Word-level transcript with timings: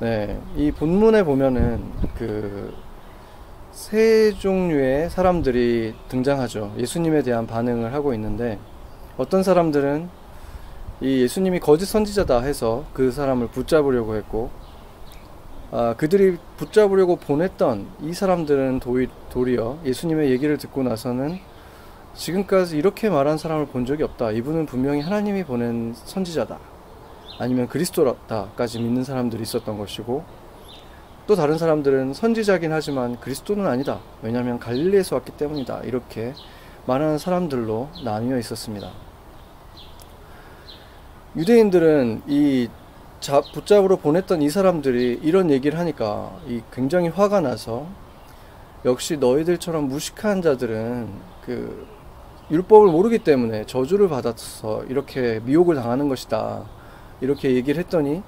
네, 0.00 0.40
이 0.56 0.70
본문에 0.72 1.24
보면은 1.24 1.82
그 2.16 2.88
세 3.78 4.32
종류의 4.32 5.08
사람들이 5.08 5.94
등장하죠. 6.08 6.74
예수님에 6.78 7.22
대한 7.22 7.46
반응을 7.46 7.94
하고 7.94 8.12
있는데 8.12 8.58
어떤 9.16 9.44
사람들은 9.44 10.08
이 11.00 11.22
예수님이 11.22 11.60
거짓 11.60 11.86
선지자다 11.86 12.40
해서 12.40 12.84
그 12.92 13.12
사람을 13.12 13.46
붙잡으려고 13.46 14.16
했고 14.16 14.50
아, 15.70 15.94
그들이 15.96 16.38
붙잡으려고 16.56 17.14
보냈던 17.14 17.86
이 18.02 18.12
사람들은 18.12 18.80
도리, 18.80 19.08
도리어 19.30 19.78
예수님의 19.84 20.32
얘기를 20.32 20.58
듣고 20.58 20.82
나서는 20.82 21.38
지금까지 22.14 22.76
이렇게 22.76 23.08
말한 23.08 23.38
사람을 23.38 23.66
본 23.66 23.86
적이 23.86 24.02
없다. 24.02 24.32
이분은 24.32 24.66
분명히 24.66 25.02
하나님이 25.02 25.44
보낸 25.44 25.94
선지자다. 25.94 26.58
아니면 27.38 27.68
그리스도다까지 27.68 28.80
믿는 28.80 29.04
사람들이 29.04 29.42
있었던 29.42 29.78
것이고 29.78 30.24
또 31.26 31.36
다른 31.36 31.58
사람들은 31.58 32.14
선지자긴 32.14 32.72
하지만 32.72 33.20
그리스도는 33.20 33.66
아니다. 33.66 34.00
왜냐하면 34.22 34.58
갈릴리에서 34.58 35.16
왔기 35.16 35.32
때문이다. 35.32 35.82
이렇게 35.84 36.32
말하는 36.86 37.18
사람들로 37.18 37.88
나뉘어 38.02 38.38
있었습니다. 38.38 38.90
유대인들은 41.36 42.22
이 42.26 42.68
자, 43.20 43.40
붙잡으러 43.40 43.96
보냈던 43.96 44.42
이 44.42 44.48
사람들이 44.48 45.20
이런 45.22 45.50
얘기를 45.50 45.78
하니까 45.78 46.32
이 46.46 46.62
굉장히 46.72 47.08
화가 47.08 47.40
나서 47.40 47.86
역시 48.84 49.16
너희들처럼 49.16 49.88
무식한 49.88 50.40
자들은 50.40 51.08
그 51.44 51.86
율법을 52.50 52.90
모르기 52.90 53.18
때문에 53.18 53.66
저주를 53.66 54.08
받아서 54.08 54.84
이렇게 54.84 55.40
미혹을 55.44 55.74
당하는 55.74 56.08
것이다. 56.08 56.64
이렇게 57.20 57.54
얘기를 57.54 57.82
했더니 57.82 58.22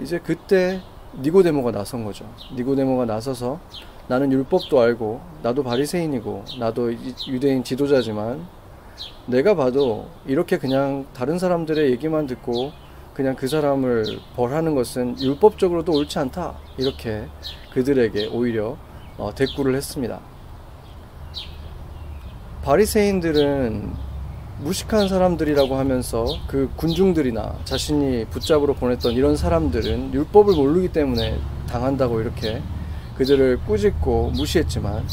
이제 0.00 0.18
그때 0.18 0.80
니고데모가 1.20 1.72
나선 1.72 2.04
거죠. 2.04 2.28
니고데모가 2.54 3.06
나서서 3.06 3.58
나는 4.08 4.30
율법도 4.32 4.80
알고 4.80 5.20
나도 5.42 5.64
바리새인이고 5.64 6.44
나도 6.58 6.92
유대인 7.28 7.64
지도자지만 7.64 8.46
내가 9.26 9.54
봐도 9.54 10.06
이렇게 10.26 10.58
그냥 10.58 11.06
다른 11.12 11.38
사람들의 11.38 11.90
얘기만 11.90 12.26
듣고 12.26 12.72
그냥 13.14 13.34
그 13.34 13.48
사람을 13.48 14.04
벌하는 14.36 14.74
것은 14.74 15.18
율법적으로도 15.20 15.92
옳지 15.92 16.18
않다. 16.18 16.54
이렇게 16.76 17.26
그들에게 17.72 18.28
오히려 18.28 18.76
어, 19.16 19.34
대꾸를 19.34 19.74
했습니다. 19.74 20.20
바리새인들은 22.62 24.05
무식한 24.58 25.08
사람들이라고 25.08 25.76
하면서 25.76 26.24
그 26.46 26.70
군중들이나 26.76 27.58
자신이 27.64 28.24
붙잡으러 28.30 28.72
보냈던 28.72 29.12
이런 29.12 29.36
사람들은 29.36 30.14
율법을 30.14 30.54
모르기 30.54 30.88
때문에 30.88 31.38
당한다고 31.68 32.20
이렇게 32.22 32.62
그들을 33.18 33.60
꾸짖고 33.66 34.30
무시했지만 34.30 35.06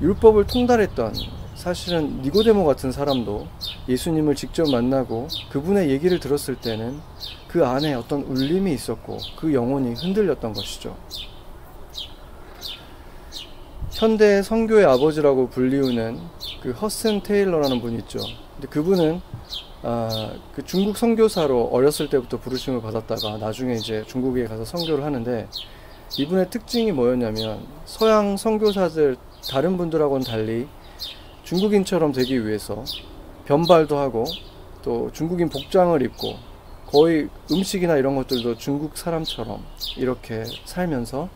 율법을 0.00 0.46
통달했던 0.46 1.12
사실은 1.56 2.22
니고데모 2.22 2.64
같은 2.64 2.92
사람도 2.92 3.48
예수님을 3.88 4.36
직접 4.36 4.70
만나고 4.70 5.28
그분의 5.50 5.90
얘기를 5.90 6.20
들었을 6.20 6.54
때는 6.54 7.00
그 7.48 7.66
안에 7.66 7.94
어떤 7.94 8.22
울림이 8.22 8.72
있었고 8.72 9.18
그 9.36 9.52
영혼이 9.52 9.94
흔들렸던 9.94 10.52
것이죠. 10.52 10.96
현대 13.90 14.40
성교의 14.40 14.86
아버지라고 14.86 15.50
불리우는 15.50 16.20
그 16.62 16.72
허슨 16.72 17.22
테일러라는 17.22 17.80
분이 17.80 17.96
있죠. 18.00 18.18
근데 18.54 18.68
그분은 18.68 19.20
아, 19.82 20.34
그 20.54 20.62
중국 20.64 20.98
선교사로 20.98 21.70
어렸을 21.72 22.10
때부터 22.10 22.38
부르심을 22.38 22.82
받았다가 22.82 23.38
나중에 23.38 23.74
이제 23.74 24.04
중국에 24.06 24.44
가서 24.44 24.64
선교를 24.64 25.04
하는데 25.04 25.48
이분의 26.18 26.50
특징이 26.50 26.92
뭐였냐면 26.92 27.66
서양 27.86 28.36
선교사들 28.36 29.16
다른 29.50 29.78
분들하고는 29.78 30.24
달리 30.26 30.66
중국인처럼 31.44 32.12
되기 32.12 32.46
위해서 32.46 32.84
변발도 33.46 33.96
하고 33.96 34.24
또 34.82 35.10
중국인 35.12 35.48
복장을 35.48 36.00
입고 36.02 36.34
거의 36.86 37.28
음식이나 37.50 37.96
이런 37.96 38.16
것들도 38.16 38.58
중국 38.58 38.98
사람처럼 38.98 39.64
이렇게 39.96 40.44
살면서 40.66 41.28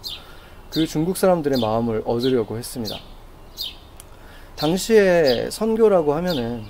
그 0.71 0.87
중국 0.87 1.17
사람들의 1.17 1.61
마음을 1.61 2.03
얻으려고 2.05 2.59
했습니다. 2.59 2.97
당시에 4.57 5.49
선교라고 5.51 6.15
하면은 6.15 6.65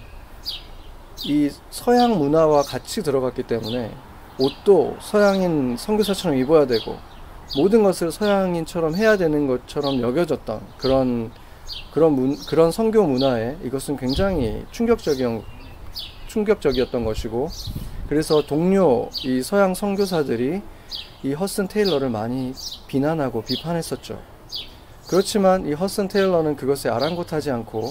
이 1.24 1.50
서양 1.70 2.18
문화와 2.18 2.62
같이 2.62 3.02
들어갔기 3.02 3.44
때문에 3.44 3.90
옷도 4.38 4.96
서양인 5.00 5.76
선교사처럼 5.76 6.38
입어야 6.38 6.66
되고 6.66 6.96
모든 7.56 7.82
것을 7.82 8.10
서양인처럼 8.10 8.96
해야 8.96 9.16
되는 9.16 9.46
것처럼 9.46 10.00
여겨졌던 10.00 10.60
그런 10.78 11.30
그런 11.92 12.12
문, 12.12 12.36
그런 12.46 12.70
성교 12.72 13.06
문화에 13.06 13.56
이것은 13.62 13.96
굉장히 13.96 14.64
충격적인 14.72 15.42
충격적이었던 16.26 17.04
것이고 17.04 17.48
그래서 18.08 18.42
동료 18.42 19.08
이 19.22 19.42
서양 19.42 19.74
선교사들이 19.74 20.62
이 21.22 21.32
허슨 21.32 21.68
테일러를 21.68 22.10
많이 22.10 22.52
비난하고 22.86 23.42
비판했었죠. 23.42 24.33
그렇지만 25.06 25.66
이 25.66 25.72
허슨 25.72 26.08
테일러는 26.08 26.56
그것에 26.56 26.88
아랑곳하지 26.88 27.50
않고 27.50 27.90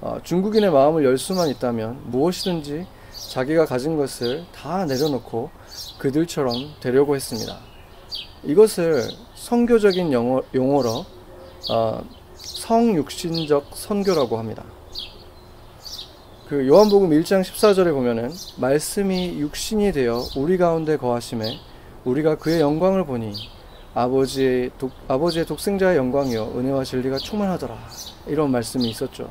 어, 0.00 0.18
중국인의 0.22 0.70
마음을 0.70 1.04
열 1.04 1.18
수만 1.18 1.48
있다면 1.48 2.10
무엇이든지 2.10 2.86
자기가 3.30 3.66
가진 3.66 3.96
것을 3.96 4.44
다 4.54 4.84
내려놓고 4.84 5.50
그들처럼 5.98 6.54
되려고 6.80 7.14
했습니다. 7.14 7.58
이것을 8.42 9.08
성교적인 9.34 10.12
용어, 10.12 10.42
용어로 10.54 11.04
어, 11.70 12.04
성육신적 12.36 13.70
선교라고 13.74 14.38
합니다. 14.38 14.64
그 16.48 16.66
요한복음 16.68 17.10
1장 17.10 17.42
14절에 17.42 17.92
보면은 17.92 18.30
말씀이 18.58 19.38
육신이 19.38 19.92
되어 19.92 20.22
우리 20.36 20.58
가운데 20.58 20.96
거하심에 20.96 21.58
우리가 22.04 22.36
그의 22.36 22.60
영광을 22.60 23.06
보니 23.06 23.32
아버지의 23.94 24.72
독, 24.76 24.92
아버지의 25.06 25.46
독생자의 25.46 25.96
영광이요 25.96 26.54
은혜와 26.56 26.84
진리가 26.84 27.18
충만하더라 27.18 27.78
이런 28.26 28.50
말씀이 28.50 28.88
있었죠. 28.90 29.30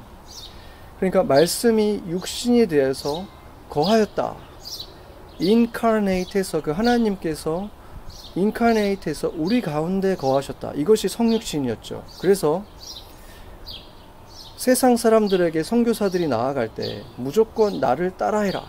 그러니까 0.97 1.23
말씀이 1.23 2.01
육신이 2.07 2.67
되어서 2.67 3.25
거하였다. 3.69 4.35
인카네이트에서 5.39 6.61
그 6.61 6.71
하나님께서 6.71 7.69
인카네이트에서 8.35 9.33
우리 9.35 9.61
가운데 9.61 10.15
거하셨다. 10.15 10.73
이것이 10.75 11.09
성육신이었죠. 11.09 12.03
그래서 12.21 12.63
세상 14.55 14.95
사람들에게 14.95 15.61
선교사들이 15.61 16.27
나아갈 16.29 16.69
때 16.69 17.03
무조건 17.17 17.81
나를 17.81 18.11
따라해라. 18.11 18.63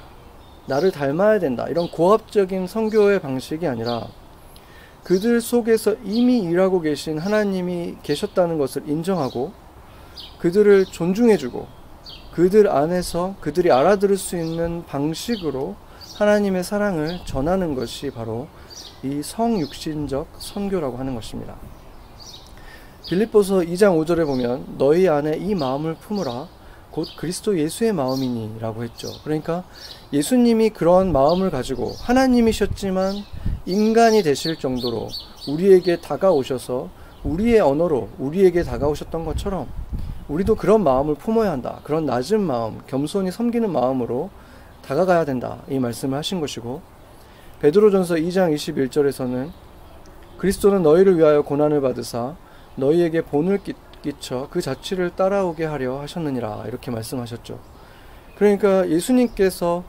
나를 0.67 0.91
닮아야 0.91 1.39
된다. 1.39 1.67
이런 1.69 1.89
고압적인 1.89 2.67
선교의 2.67 3.21
방식이 3.21 3.67
아니라 3.69 4.09
그들 5.05 5.43
속에서 5.43 5.95
이미 6.03 6.39
일하고 6.39 6.81
계신 6.81 7.19
하나님이 7.19 7.97
계셨다는 8.03 8.59
것을 8.59 8.89
인정하고 8.89 9.53
그들을 10.39 10.87
존중해주고 10.87 11.67
그들 12.33 12.69
안에서 12.69 13.37
그들이 13.41 13.71
알아들을 13.71 14.17
수 14.17 14.37
있는 14.37 14.85
방식으로 14.87 15.77
하나님의 16.19 16.65
사랑을 16.65 17.21
전하는 17.27 17.75
것이 17.75 18.11
바로 18.11 18.49
이 19.03 19.23
성육신적 19.23 20.29
선교라고 20.39 20.97
하는 20.97 21.15
것입니다. 21.15 21.55
빌립보서 23.07 23.59
2장 23.59 24.03
5절에 24.03 24.25
보면 24.25 24.79
너희 24.79 25.07
안에 25.09 25.37
이 25.37 25.55
마음을 25.55 25.95
품으라 25.95 26.49
곧 26.91 27.09
그리스도 27.17 27.59
예수의 27.59 27.93
마음이니라고 27.93 28.85
했죠. 28.85 29.09
그러니까 29.25 29.65
예수님이 30.15 30.71
그런 30.71 31.11
마음을 31.11 31.51
가지고 31.51 31.91
하나님이셨지만 31.99 33.17
인간이 33.67 34.23
되실 34.23 34.57
정도로 34.57 35.09
우리에게 35.49 36.01
다가오셔서 36.01 36.89
우리의 37.25 37.59
언어로 37.59 38.11
우리에게 38.21 38.63
다가오셨던 38.63 39.25
것처럼 39.25 39.67
우리도 40.29 40.55
그런 40.55 40.85
마음을 40.85 41.17
품어야 41.17 41.51
한다. 41.51 41.81
그런 41.83 42.07
낮은 42.07 42.41
마음, 42.41 42.81
겸손히 42.87 43.33
섬기는 43.33 43.69
마음으로 43.69 44.31
다가가야 44.87 45.25
된다. 45.25 45.59
이 45.69 45.81
말씀을 45.81 46.17
하신 46.19 46.39
것이고 46.39 46.81
베드로전서 47.61 48.15
2장 48.15 48.55
21절에서는 48.55 49.51
그리스도는 50.39 50.85
너희를 50.85 51.19
위하여 51.19 51.43
고난을 51.43 51.81
받으사 51.81 52.37
너희에게 52.77 53.23
본을 53.23 53.59
끼쳐 54.01 54.47
그 54.53 54.61
자취를 54.61 55.17
따라오게 55.17 55.65
하려 55.65 55.99
하셨느니라 56.03 56.67
이렇게 56.69 56.93
말씀하셨죠. 56.93 57.74
그러니까 58.37 58.89
예수님께서 58.89 59.85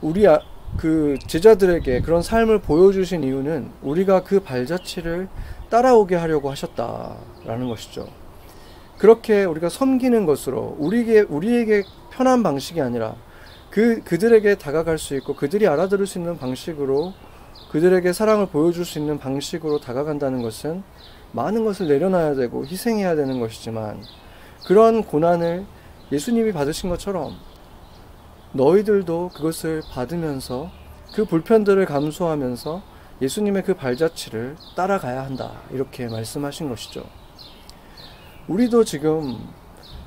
우리 0.00 0.26
아, 0.26 0.40
그 0.76 1.18
제자들에게 1.26 2.02
그런 2.02 2.22
삶을 2.22 2.60
보여주신 2.60 3.24
이유는 3.24 3.70
우리가 3.82 4.24
그 4.24 4.40
발자취를 4.40 5.28
따라오게 5.70 6.16
하려고 6.16 6.50
하셨다라는 6.50 7.68
것이죠. 7.68 8.08
그렇게 8.98 9.44
우리가 9.44 9.68
섬기는 9.68 10.26
것으로 10.26 10.76
우리에게 10.78 11.20
우리에게 11.20 11.84
편한 12.10 12.42
방식이 12.42 12.80
아니라 12.80 13.14
그 13.70 14.02
그들에게 14.04 14.56
다가갈 14.56 14.98
수 14.98 15.14
있고 15.16 15.34
그들이 15.34 15.66
알아들을 15.66 16.06
수 16.06 16.18
있는 16.18 16.38
방식으로 16.38 17.12
그들에게 17.70 18.12
사랑을 18.12 18.46
보여줄 18.46 18.84
수 18.84 18.98
있는 18.98 19.18
방식으로 19.18 19.80
다가간다는 19.80 20.42
것은 20.42 20.82
많은 21.32 21.64
것을 21.64 21.88
내려놔야 21.88 22.34
되고 22.34 22.64
희생해야 22.64 23.16
되는 23.16 23.38
것이지만 23.40 24.02
그런 24.66 25.02
고난을 25.04 25.66
예수님이 26.10 26.52
받으신 26.52 26.88
것처럼 26.88 27.36
너희들도 28.56 29.30
그것을 29.34 29.82
받으면서 29.90 30.70
그 31.14 31.24
불편들을 31.24 31.84
감수하면서 31.86 32.82
예수님의 33.22 33.62
그 33.62 33.74
발자취를 33.74 34.56
따라가야 34.74 35.24
한다. 35.24 35.52
이렇게 35.70 36.08
말씀하신 36.08 36.68
것이죠. 36.68 37.04
우리도 38.48 38.84
지금 38.84 39.38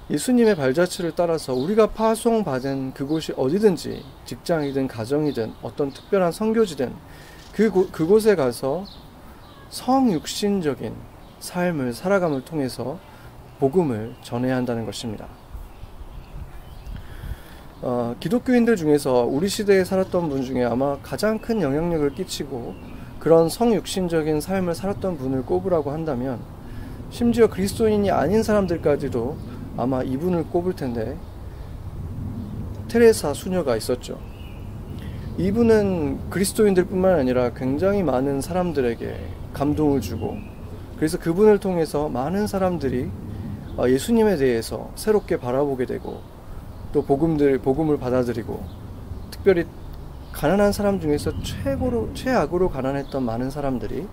예수님의 0.10 0.56
발자취를 0.56 1.14
따라서 1.16 1.54
우리가 1.54 1.88
파송받은 1.88 2.94
그곳이 2.94 3.34
어디든지 3.38 4.04
직장이든 4.26 4.88
가정이든 4.88 5.54
어떤 5.62 5.92
특별한 5.92 6.32
선교지든 6.32 6.94
그, 7.54 7.92
그곳에 7.92 8.36
가서 8.36 8.86
성육신적인 9.70 10.96
삶을 11.40 11.94
살아감을 11.94 12.44
통해서 12.46 13.00
복음을 13.60 14.16
전해야 14.24 14.56
한다는 14.56 14.86
것입니다. 14.86 15.28
어, 17.82 18.14
기독교인들 18.20 18.76
중에서 18.76 19.24
우리 19.24 19.48
시대에 19.48 19.86
살았던 19.86 20.28
분 20.28 20.44
중에 20.44 20.66
아마 20.66 20.98
가장 21.02 21.40
큰 21.40 21.62
영향력을 21.62 22.14
끼치고 22.14 22.76
그런 23.20 23.48
성육신적인 23.48 24.42
삶을 24.42 24.76
살았던 24.76 25.18
분을 25.18 25.44
꼽으라고 25.44 25.92
한다면 25.92 26.40
심지어 27.10 27.48
그리스도인이 27.48 28.12
아닌 28.12 28.44
사람들까지도 28.44 29.38
아마 29.78 30.04
이분을 30.04 30.48
꼽을 30.48 30.76
텐데 30.76 31.18
테레사 32.90 33.34
수녀가 33.34 33.78
있었죠. 33.78 34.20
이분은 35.38 36.30
그리스도인들뿐만 36.30 37.18
아니라 37.18 37.54
굉장히 37.54 38.04
많은 38.04 38.42
사람들에게 38.42 39.16
감동을 39.54 40.02
주고 40.02 40.38
그래서 40.98 41.18
그분을 41.18 41.60
통해서 41.60 42.10
많은 42.10 42.46
사람들이 42.46 43.10
어, 43.78 43.88
예수님에 43.88 44.36
대해서 44.36 44.92
새롭게 44.96 45.38
바라보게 45.38 45.86
되고 45.86 46.39
또 46.92 47.04
복음들 47.04 47.60
복음을 47.60 47.98
받아들이고 47.98 48.64
특별히 49.32 49.66
가난한 50.32 50.72
사람 50.72 51.00
중에서 51.00 51.42
최고로 51.42 52.14
최악으로 52.14 52.70
가난했던 52.70 53.24
많은 53.24 53.50
사람들이 53.50 54.08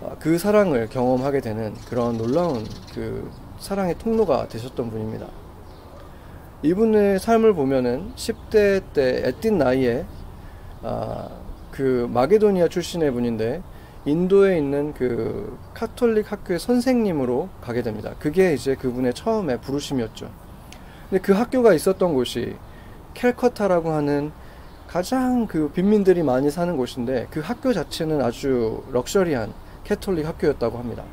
어, 0.00 0.16
그 0.20 0.38
사랑을 0.38 0.88
경험하게 0.88 1.40
되는 1.40 1.74
그런 1.88 2.16
놀라운 2.16 2.64
그 2.94 3.30
사랑의 3.58 3.98
통로가 3.98 4.48
되셨던 4.48 4.90
분입니다. 4.90 5.26
이분의 6.62 7.18
삶을 7.18 7.54
보면은 7.54 8.12
10대 8.16 8.82
때 8.92 9.22
애띤 9.24 9.58
나이에 9.58 10.04
아, 10.82 11.28
그 11.70 12.08
마게도니아 12.12 12.68
출신의 12.68 13.12
분인데 13.12 13.62
인도에 14.04 14.58
있는 14.58 14.94
그 14.94 15.58
카톨릭 15.74 16.30
학교의 16.32 16.58
선생님으로 16.58 17.48
가게 17.60 17.82
됩니다. 17.82 18.14
그게 18.18 18.54
이제 18.54 18.74
그분의 18.74 19.14
처음에 19.14 19.60
부르심이었죠. 19.60 20.47
근데 21.08 21.22
그 21.22 21.32
학교가 21.32 21.72
있었던 21.72 22.14
곳이 22.14 22.56
캘커타라고 23.14 23.92
하는 23.92 24.30
가장 24.86 25.46
그 25.46 25.70
빈민들이 25.70 26.22
많이 26.22 26.50
사는 26.50 26.76
곳인데 26.76 27.28
그 27.30 27.40
학교 27.40 27.72
자체는 27.72 28.22
아주 28.22 28.82
럭셔리한 28.92 29.52
캐톨릭 29.84 30.26
학교였다고 30.26 30.78
합니다. 30.78 31.04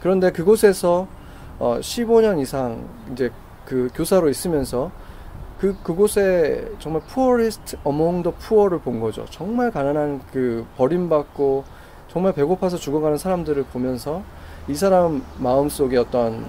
그런데 0.00 0.30
그곳에서 0.32 1.06
어 1.58 1.78
15년 1.80 2.40
이상 2.40 2.88
이제 3.12 3.30
그 3.64 3.88
교사로 3.94 4.28
있으면서 4.28 4.90
그 5.58 5.76
그곳에 5.82 6.70
정말 6.78 7.02
poorest 7.12 7.76
among 7.86 8.22
the 8.22 8.36
poor를 8.36 8.80
본 8.80 9.00
거죠. 9.00 9.24
정말 9.30 9.70
가난한 9.70 10.20
그 10.32 10.66
버림받고 10.76 11.64
정말 12.08 12.32
배고파서 12.32 12.76
죽어가는 12.76 13.16
사람들을 13.16 13.64
보면서 13.64 14.22
이 14.68 14.74
사람 14.74 15.24
마음속에 15.38 15.96
어떤 15.96 16.44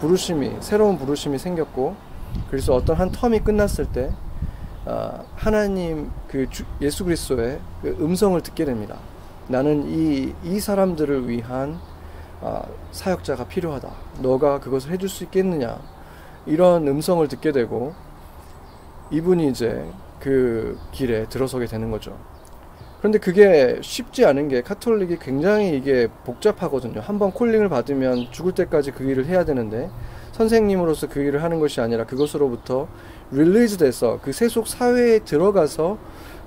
부르심이 0.00 0.56
새로운 0.60 0.98
부르심이 0.98 1.38
생겼고 1.38 2.13
그래서 2.50 2.74
어떤 2.74 2.96
한 2.96 3.10
텀이 3.10 3.44
끝났을 3.44 3.86
때 3.86 4.10
어, 4.86 5.24
하나님 5.34 6.10
그 6.28 6.48
주, 6.50 6.64
예수 6.80 7.04
그리스도의 7.04 7.60
그 7.82 7.96
음성을 8.00 8.40
듣게 8.42 8.64
됩니다. 8.64 8.96
나는 9.48 9.84
이 9.88 10.32
이 10.44 10.60
사람들을 10.60 11.28
위한 11.28 11.78
어, 12.40 12.62
사역자가 12.92 13.46
필요하다. 13.46 13.90
너가 14.20 14.60
그것을 14.60 14.90
해줄 14.92 15.08
수 15.08 15.24
있겠느냐? 15.24 15.78
이런 16.46 16.86
음성을 16.86 17.26
듣게 17.28 17.52
되고 17.52 17.94
이분이 19.10 19.48
이제 19.48 19.84
그 20.20 20.78
길에 20.92 21.26
들어서게 21.28 21.66
되는 21.66 21.90
거죠. 21.90 22.16
그런데 22.98 23.18
그게 23.18 23.78
쉽지 23.82 24.24
않은 24.24 24.48
게 24.48 24.62
카톨릭이 24.62 25.18
굉장히 25.18 25.76
이게 25.76 26.08
복잡하거든요. 26.24 27.00
한번 27.00 27.32
calling을 27.32 27.68
받으면 27.68 28.28
죽을 28.30 28.52
때까지 28.52 28.92
그 28.92 29.04
일을 29.04 29.26
해야 29.26 29.44
되는데 29.44 29.90
선생님으로서 30.34 31.08
그 31.08 31.20
일을 31.20 31.42
하는 31.44 31.60
것이 31.60 31.80
아니라 31.80 32.04
그것으로부터 32.04 32.88
release 33.30 33.76
돼서 33.76 34.18
그 34.20 34.32
세속 34.32 34.66
사회에 34.66 35.20
들어가서 35.20 35.96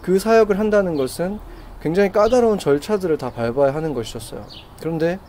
그 0.01 0.19
사역을 0.19 0.60
한다는 0.60 0.98
것은 0.98 1.39
굉장히 1.81 2.12
까다로운 2.12 2.60
절차들을 2.60 3.18
다 3.18 3.31
밟아야 3.31 3.74
하는 3.74 3.94
것이었어요. 3.94 4.44
그런데 4.81 5.19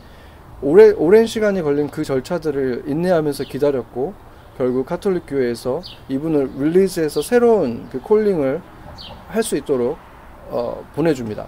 오래, 0.60 0.90
오랜 0.90 1.26
시간이 1.26 1.62
걸린 1.62 1.88
그 1.88 2.02
절차들을 2.02 2.84
인내하면서 2.87 3.44
기다렸고 3.44 4.14
결국 4.56 4.87
카톨릭 4.87 5.25
교회에서 5.28 5.82
이분을 6.08 6.50
릴리즈해서 6.58 7.22
새로운 7.22 7.88
그 7.90 8.00
콜링을 8.00 8.60
할 9.28 9.43
수 9.43 9.56
있도록 9.56 9.99
어, 10.50 10.84
보내줍니다. 10.96 11.46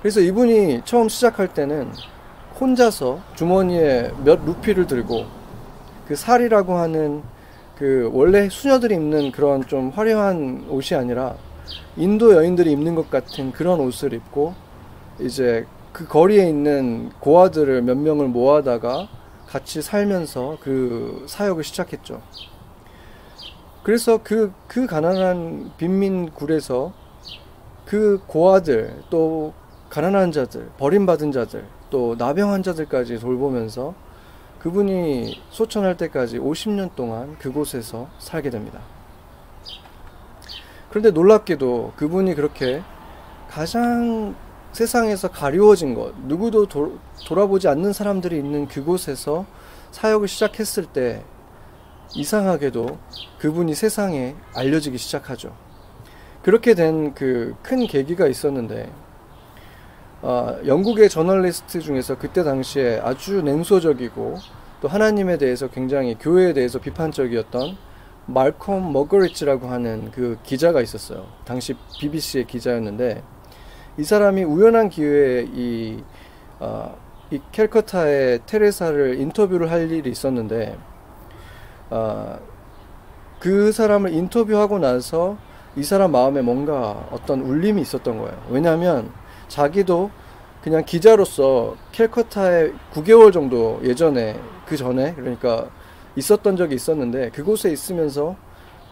그래서 0.00 0.20
이분이 0.20 0.82
처음 0.84 1.08
시작할 1.08 1.48
때는 1.52 1.90
혼자서 2.58 3.20
주머니에 3.34 4.12
몇 4.24 4.42
루피를 4.46 4.86
들고 4.86 5.37
그 6.08 6.16
살이라고 6.16 6.74
하는 6.74 7.22
그 7.76 8.10
원래 8.14 8.48
수녀들이 8.48 8.94
입는 8.94 9.30
그런 9.30 9.64
좀 9.66 9.90
화려한 9.90 10.66
옷이 10.70 10.98
아니라 10.98 11.36
인도 11.96 12.34
여인들이 12.34 12.72
입는 12.72 12.94
것 12.94 13.10
같은 13.10 13.52
그런 13.52 13.78
옷을 13.78 14.14
입고 14.14 14.54
이제 15.20 15.66
그 15.92 16.06
거리에 16.06 16.48
있는 16.48 17.10
고아들을 17.20 17.82
몇 17.82 17.98
명을 17.98 18.28
모아다가 18.28 19.08
같이 19.46 19.82
살면서 19.82 20.56
그 20.60 21.24
사역을 21.28 21.62
시작했죠. 21.62 22.22
그래서 23.82 24.20
그, 24.22 24.52
그 24.66 24.86
가난한 24.86 25.72
빈민 25.76 26.30
굴에서 26.30 26.92
그 27.84 28.20
고아들, 28.26 29.02
또 29.10 29.52
가난한 29.90 30.32
자들, 30.32 30.70
버림받은 30.78 31.32
자들, 31.32 31.64
또 31.90 32.14
나병 32.18 32.52
환자들까지 32.52 33.18
돌보면서 33.18 33.94
그분이 34.60 35.40
소천할 35.50 35.96
때까지 35.96 36.38
50년 36.38 36.94
동안 36.96 37.36
그곳에서 37.38 38.08
살게 38.18 38.50
됩니다. 38.50 38.80
그런데 40.90 41.10
놀랍게도 41.10 41.92
그분이 41.96 42.34
그렇게 42.34 42.82
가장 43.48 44.34
세상에서 44.72 45.28
가리워진 45.28 45.94
것, 45.94 46.14
누구도 46.24 46.66
도, 46.66 46.98
돌아보지 47.26 47.68
않는 47.68 47.92
사람들이 47.92 48.36
있는 48.36 48.66
그곳에서 48.68 49.46
사역을 49.92 50.28
시작했을 50.28 50.86
때 50.86 51.24
이상하게도 52.14 52.98
그분이 53.38 53.74
세상에 53.74 54.34
알려지기 54.54 54.98
시작하죠. 54.98 55.54
그렇게 56.42 56.74
된 56.74 57.14
그 57.14 57.54
큰 57.62 57.86
계기가 57.86 58.26
있었는데, 58.26 58.90
어, 60.20 60.56
영국의 60.66 61.08
저널리스트 61.08 61.80
중에서 61.80 62.18
그때 62.18 62.42
당시에 62.42 63.00
아주 63.02 63.40
냉소적이고 63.42 64.38
또 64.80 64.88
하나님에 64.88 65.38
대해서 65.38 65.68
굉장히 65.68 66.16
교회에 66.18 66.52
대해서 66.52 66.78
비판적이었던 66.80 67.76
말콤 68.26 68.92
머거리치라고 68.92 69.68
하는 69.68 70.10
그 70.10 70.38
기자가 70.42 70.80
있었어요. 70.80 71.26
당시 71.44 71.74
BBC의 72.00 72.46
기자였는데 72.46 73.22
이 73.96 74.04
사람이 74.04 74.44
우연한 74.44 74.90
기회에 74.90 75.48
이, 75.54 76.02
어, 76.60 76.96
이 77.30 77.40
캘커타의 77.52 78.40
테레사를 78.46 79.20
인터뷰를 79.20 79.70
할 79.70 79.90
일이 79.90 80.10
있었는데 80.10 80.76
어, 81.90 82.38
그 83.38 83.70
사람을 83.72 84.12
인터뷰하고 84.12 84.78
나서 84.78 85.38
이 85.76 85.84
사람 85.84 86.10
마음에 86.12 86.42
뭔가 86.42 87.06
어떤 87.12 87.40
울림이 87.40 87.80
있었던 87.80 88.18
거예요. 88.18 88.36
왜냐하면 88.50 89.10
자기도 89.48 90.10
그냥 90.62 90.84
기자로서 90.84 91.76
캘커타에 91.92 92.72
9개월 92.92 93.32
정도 93.32 93.80
예전에 93.82 94.38
그 94.66 94.76
전에 94.76 95.14
그러니까 95.14 95.68
있었던 96.16 96.56
적이 96.56 96.74
있었는데 96.74 97.30
그곳에 97.30 97.70
있으면서 97.70 98.36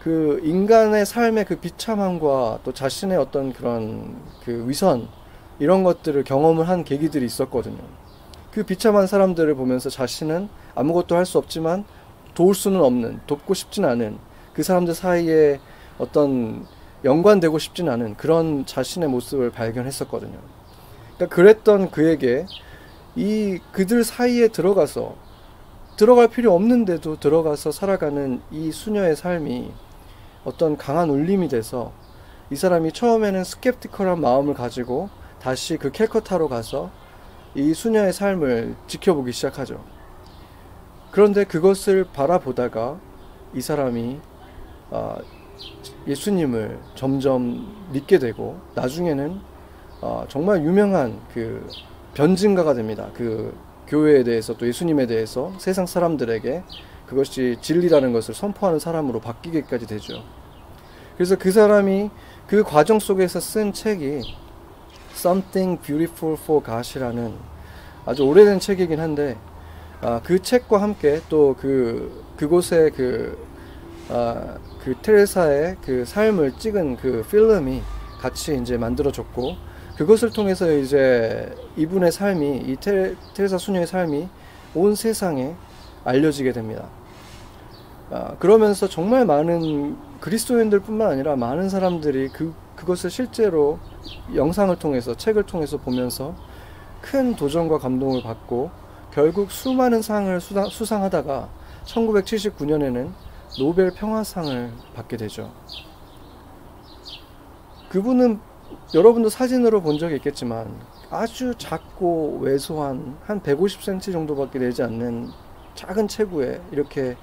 그 0.01 0.39
인간의 0.43 1.05
삶의 1.05 1.45
그 1.45 1.57
비참함과 1.57 2.59
또 2.63 2.71
자신의 2.73 3.17
어떤 3.17 3.51
그런 3.51 4.15
그 4.45 4.65
위선 4.67 5.07
이런 5.59 5.83
것들을 5.83 6.23
경험을 6.23 6.69
한 6.69 6.83
계기들이 6.83 7.25
있었거든요. 7.25 7.81
그 8.51 8.63
비참한 8.63 9.05
사람들을 9.07 9.53
보면서 9.55 9.89
자신은 9.89 10.49
아무것도 10.75 11.15
할 11.15 11.25
수 11.25 11.37
없지만 11.37 11.83
도울 12.33 12.55
수는 12.55 12.79
없는 12.81 13.21
돕고 13.27 13.53
싶진 13.53 13.83
않은 13.83 14.17
그 14.53 14.63
사람들 14.63 14.93
사이에 14.93 15.59
어떤 15.97 16.65
연관되고 17.07 17.57
싶진 17.57 17.87
않은 17.87 18.17
그런 18.17 18.65
자신의 18.65 19.07
모습을 19.07 19.49
발견했었거든요. 19.49 20.37
그러니까 21.15 21.33
그랬던 21.33 21.89
그에게 21.91 22.45
이 23.15 23.59
그들 23.71 24.03
사이에 24.03 24.49
들어가서 24.49 25.15
들어갈 25.95 26.27
필요 26.27 26.53
없는데도 26.53 27.19
들어가서 27.19 27.71
살아가는 27.71 28.41
이 28.51 28.71
수녀의 28.73 29.15
삶이 29.15 29.71
어떤 30.43 30.75
강한 30.75 31.09
울림이 31.09 31.47
돼서 31.47 31.93
이 32.51 32.55
사람이 32.55 32.91
처음에는 32.91 33.43
스캡티컬한 33.43 34.19
마음을 34.19 34.53
가지고 34.53 35.09
다시 35.39 35.77
그 35.77 35.91
캘커타로 35.91 36.49
가서 36.49 36.91
이 37.55 37.73
수녀의 37.73 38.11
삶을 38.11 38.75
지켜보기 38.87 39.31
시작하죠. 39.31 39.83
그런데 41.11 41.45
그것을 41.45 42.05
바라보다가 42.13 42.99
이 43.55 43.61
사람이 43.61 44.19
어, 44.91 45.17
예수님을 46.07 46.79
점점 46.95 47.87
믿게 47.91 48.19
되고 48.19 48.57
나중에는 48.75 49.39
어, 50.01 50.25
정말 50.29 50.63
유명한 50.63 51.19
그 51.33 51.67
변증가가 52.13 52.73
됩니다. 52.73 53.09
그 53.13 53.55
교회에 53.87 54.23
대해서 54.23 54.55
또 54.55 54.67
예수님에 54.67 55.05
대해서 55.05 55.53
세상 55.57 55.85
사람들에게 55.85 56.63
그것이 57.07 57.57
진리라는 57.61 58.13
것을 58.13 58.33
선포하는 58.33 58.79
사람으로 58.79 59.19
바뀌기까지 59.21 59.87
되죠. 59.87 60.23
그래서 61.15 61.37
그 61.37 61.51
사람이 61.51 62.09
그 62.47 62.63
과정 62.63 62.99
속에서 62.99 63.39
쓴 63.39 63.73
책이 63.73 64.21
Something 65.13 65.81
Beautiful 65.81 66.37
for 66.39 66.63
God이라는 66.63 67.33
아주 68.05 68.23
오래된 68.23 68.59
책이긴 68.59 68.99
한데 68.99 69.37
아, 70.01 70.21
그 70.23 70.41
책과 70.41 70.81
함께 70.81 71.21
또 71.27 71.55
그 71.59 72.27
그곳에 72.37 72.91
그, 72.95 73.35
아, 74.09 74.57
그 74.83 74.95
테레사의 75.01 75.77
그 75.83 76.05
삶을 76.05 76.53
찍은 76.57 76.97
그 76.97 77.25
필름이 77.29 77.81
같이 78.19 78.57
이제 78.61 78.77
만들어졌고 78.77 79.55
그것을 79.97 80.31
통해서 80.31 80.71
이제 80.71 81.53
이분의 81.75 82.11
삶이 82.11 82.63
이 82.67 82.75
테레, 82.77 83.15
테레 83.33 83.47
사 83.47 83.57
수녀의 83.57 83.87
삶이 83.87 84.29
온 84.75 84.95
세상에 84.95 85.55
알려지게 86.03 86.53
됩니다. 86.53 86.87
아, 88.09 88.35
그러면서 88.39 88.87
정말 88.87 89.25
많은 89.25 89.97
그리스도인들뿐만 90.21 91.11
아니라 91.11 91.35
많은 91.35 91.67
사람들이 91.69 92.29
그 92.29 92.53
그것을 92.77 93.09
실제로 93.09 93.79
영상을 94.35 94.73
통해서 94.77 95.15
책을 95.15 95.43
통해서 95.43 95.77
보면서 95.77 96.35
큰 97.01 97.35
도전과 97.35 97.79
감동을 97.79 98.21
받고 98.21 98.69
결국 99.11 99.51
수많은 99.51 100.01
상을 100.01 100.39
수상, 100.39 101.03
하다가 101.03 101.49
1979년에는 101.85 103.09
노벨 103.57 103.91
평화상을 103.91 104.71
받게 104.93 105.17
되죠. 105.17 105.51
그분은 107.89 108.39
여러분도 108.93 109.29
사진으로 109.29 109.81
본 109.81 109.97
적이 109.97 110.17
있겠지만 110.17 110.79
아주 111.09 111.55
작고 111.57 112.39
왜소한 112.41 113.17
한 113.23 113.41
150cm 113.41 114.11
정도밖에 114.11 114.59
되지 114.59 114.83
않는 114.83 115.29
작은 115.73 116.07
체구에 116.07 116.61
이렇게 116.71 117.15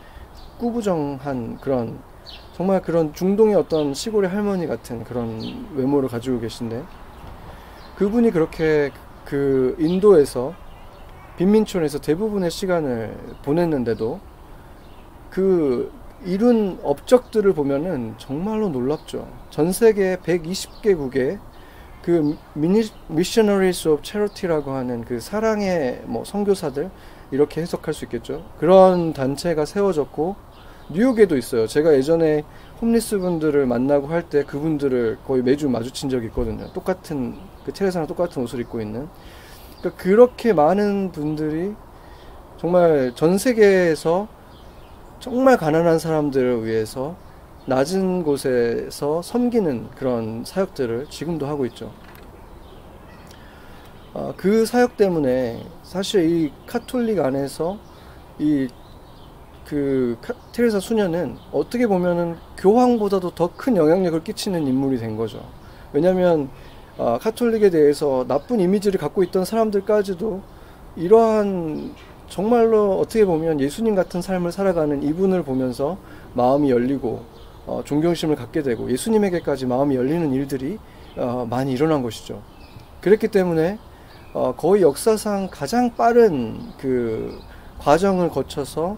꾸부정한 0.58 1.58
그런 1.60 2.00
정말 2.54 2.80
그런 2.82 3.12
중동의 3.12 3.54
어떤 3.54 3.94
시골의 3.94 4.30
할머니 4.30 4.66
같은 4.66 5.04
그런 5.04 5.66
외모를 5.74 6.08
가지고 6.08 6.40
계신데 6.40 6.82
그분이 7.96 8.30
그렇게 8.30 8.90
그 9.24 9.76
인도에서 9.78 10.54
빈민촌에서 11.36 12.00
대부분의 12.00 12.50
시간을 12.50 13.16
보냈는데도 13.42 14.20
그 15.30 15.92
이룬 16.24 16.78
업적들을 16.82 17.52
보면은 17.52 18.14
정말로 18.18 18.68
놀랍죠. 18.68 19.28
전 19.50 19.72
세계 19.72 20.16
120개국의 20.16 21.38
그 22.02 22.36
Missionaries 23.08 23.88
of 23.88 24.02
Charity라고 24.02 24.72
하는 24.72 25.04
그 25.04 25.20
사랑의 25.20 26.02
뭐 26.04 26.24
선교사들 26.24 26.90
이렇게 27.30 27.60
해석할 27.62 27.94
수 27.94 28.04
있겠죠. 28.04 28.44
그런 28.58 29.12
단체가 29.12 29.64
세워졌고 29.64 30.36
뉴욕에도 30.90 31.36
있어요. 31.36 31.66
제가 31.66 31.94
예전에 31.94 32.44
홈리스 32.80 33.18
분들을 33.18 33.64
만나고 33.66 34.08
할 34.08 34.22
때 34.28 34.44
그분들을 34.44 35.18
거의 35.26 35.42
매주 35.42 35.68
마주친 35.68 36.10
적이 36.10 36.26
있거든요. 36.26 36.70
똑같은 36.72 37.36
그 37.64 37.72
테레사랑 37.72 38.06
똑같은 38.06 38.42
옷을 38.42 38.60
입고 38.60 38.80
있는. 38.80 39.08
그러니까 39.80 40.02
그렇게 40.02 40.52
많은 40.52 41.12
분들이 41.12 41.74
정말 42.58 43.12
전 43.14 43.38
세계에서 43.38 44.28
정말 45.24 45.56
가난한 45.56 45.98
사람들을 45.98 46.66
위해서 46.66 47.16
낮은 47.64 48.24
곳에서 48.24 49.22
섬기는 49.22 49.88
그런 49.96 50.44
사역들을 50.44 51.06
지금도 51.08 51.46
하고 51.46 51.64
있죠. 51.64 51.90
어, 54.12 54.34
그 54.36 54.66
사역 54.66 54.98
때문에 54.98 55.64
사실 55.82 56.28
이 56.28 56.52
카톨릭 56.66 57.20
안에서 57.20 57.78
이 58.38 58.68
그 59.64 60.18
테레사 60.52 60.78
수녀는 60.78 61.38
어떻게 61.50 61.86
보면은 61.86 62.36
교황보다도 62.58 63.30
더 63.30 63.48
큰 63.56 63.78
영향력을 63.78 64.22
끼치는 64.22 64.66
인물이 64.66 64.98
된 64.98 65.16
거죠. 65.16 65.42
왜냐하면 65.94 66.50
어, 66.98 67.16
카톨릭에 67.18 67.70
대해서 67.70 68.26
나쁜 68.28 68.60
이미지를 68.60 69.00
갖고 69.00 69.22
있던 69.22 69.46
사람들까지도 69.46 70.42
이러한 70.96 71.94
정말로 72.28 72.98
어떻게 72.98 73.24
보면 73.24 73.60
예수님 73.60 73.94
같은 73.94 74.22
삶을 74.22 74.52
살아가는 74.52 75.02
이분을 75.02 75.42
보면서 75.42 75.98
마음이 76.34 76.70
열리고 76.70 77.22
어, 77.66 77.82
존경심을 77.84 78.36
갖게 78.36 78.62
되고 78.62 78.90
예수님에게까지 78.90 79.66
마음이 79.66 79.94
열리는 79.96 80.32
일들이 80.32 80.78
어, 81.16 81.46
많이 81.48 81.72
일어난 81.72 82.02
것이죠. 82.02 82.42
그랬기 83.00 83.28
때문에 83.28 83.78
어, 84.32 84.54
거의 84.56 84.82
역사상 84.82 85.48
가장 85.50 85.94
빠른 85.94 86.58
그 86.78 87.38
과정을 87.78 88.30
거쳐서 88.30 88.96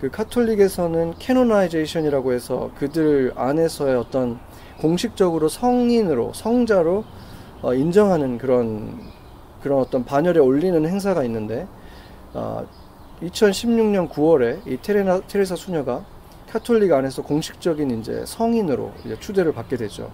그 0.00 0.10
카톨릭에서는 0.10 1.14
canonization이라고 1.18 2.32
해서 2.32 2.70
그들 2.76 3.32
안에서의 3.36 3.94
어떤 3.94 4.40
공식적으로 4.80 5.48
성인으로 5.48 6.32
성자로 6.34 7.04
어, 7.62 7.74
인정하는 7.74 8.38
그런 8.38 8.98
그런 9.62 9.78
어떤 9.78 10.04
반열에 10.04 10.40
올리는 10.40 10.84
행사가 10.84 11.22
있는데 11.24 11.68
어, 12.34 12.66
2016년 13.22 14.08
9월에 14.10 14.66
이 14.66 14.76
테레나, 14.80 15.20
테레사 15.28 15.54
수녀가 15.56 16.04
카톨릭 16.50 16.92
안에서 16.92 17.22
공식적인 17.22 18.00
이제 18.00 18.24
성인으로 18.26 18.92
이제 19.04 19.16
추대를 19.18 19.52
받게 19.52 19.76
되죠. 19.76 20.10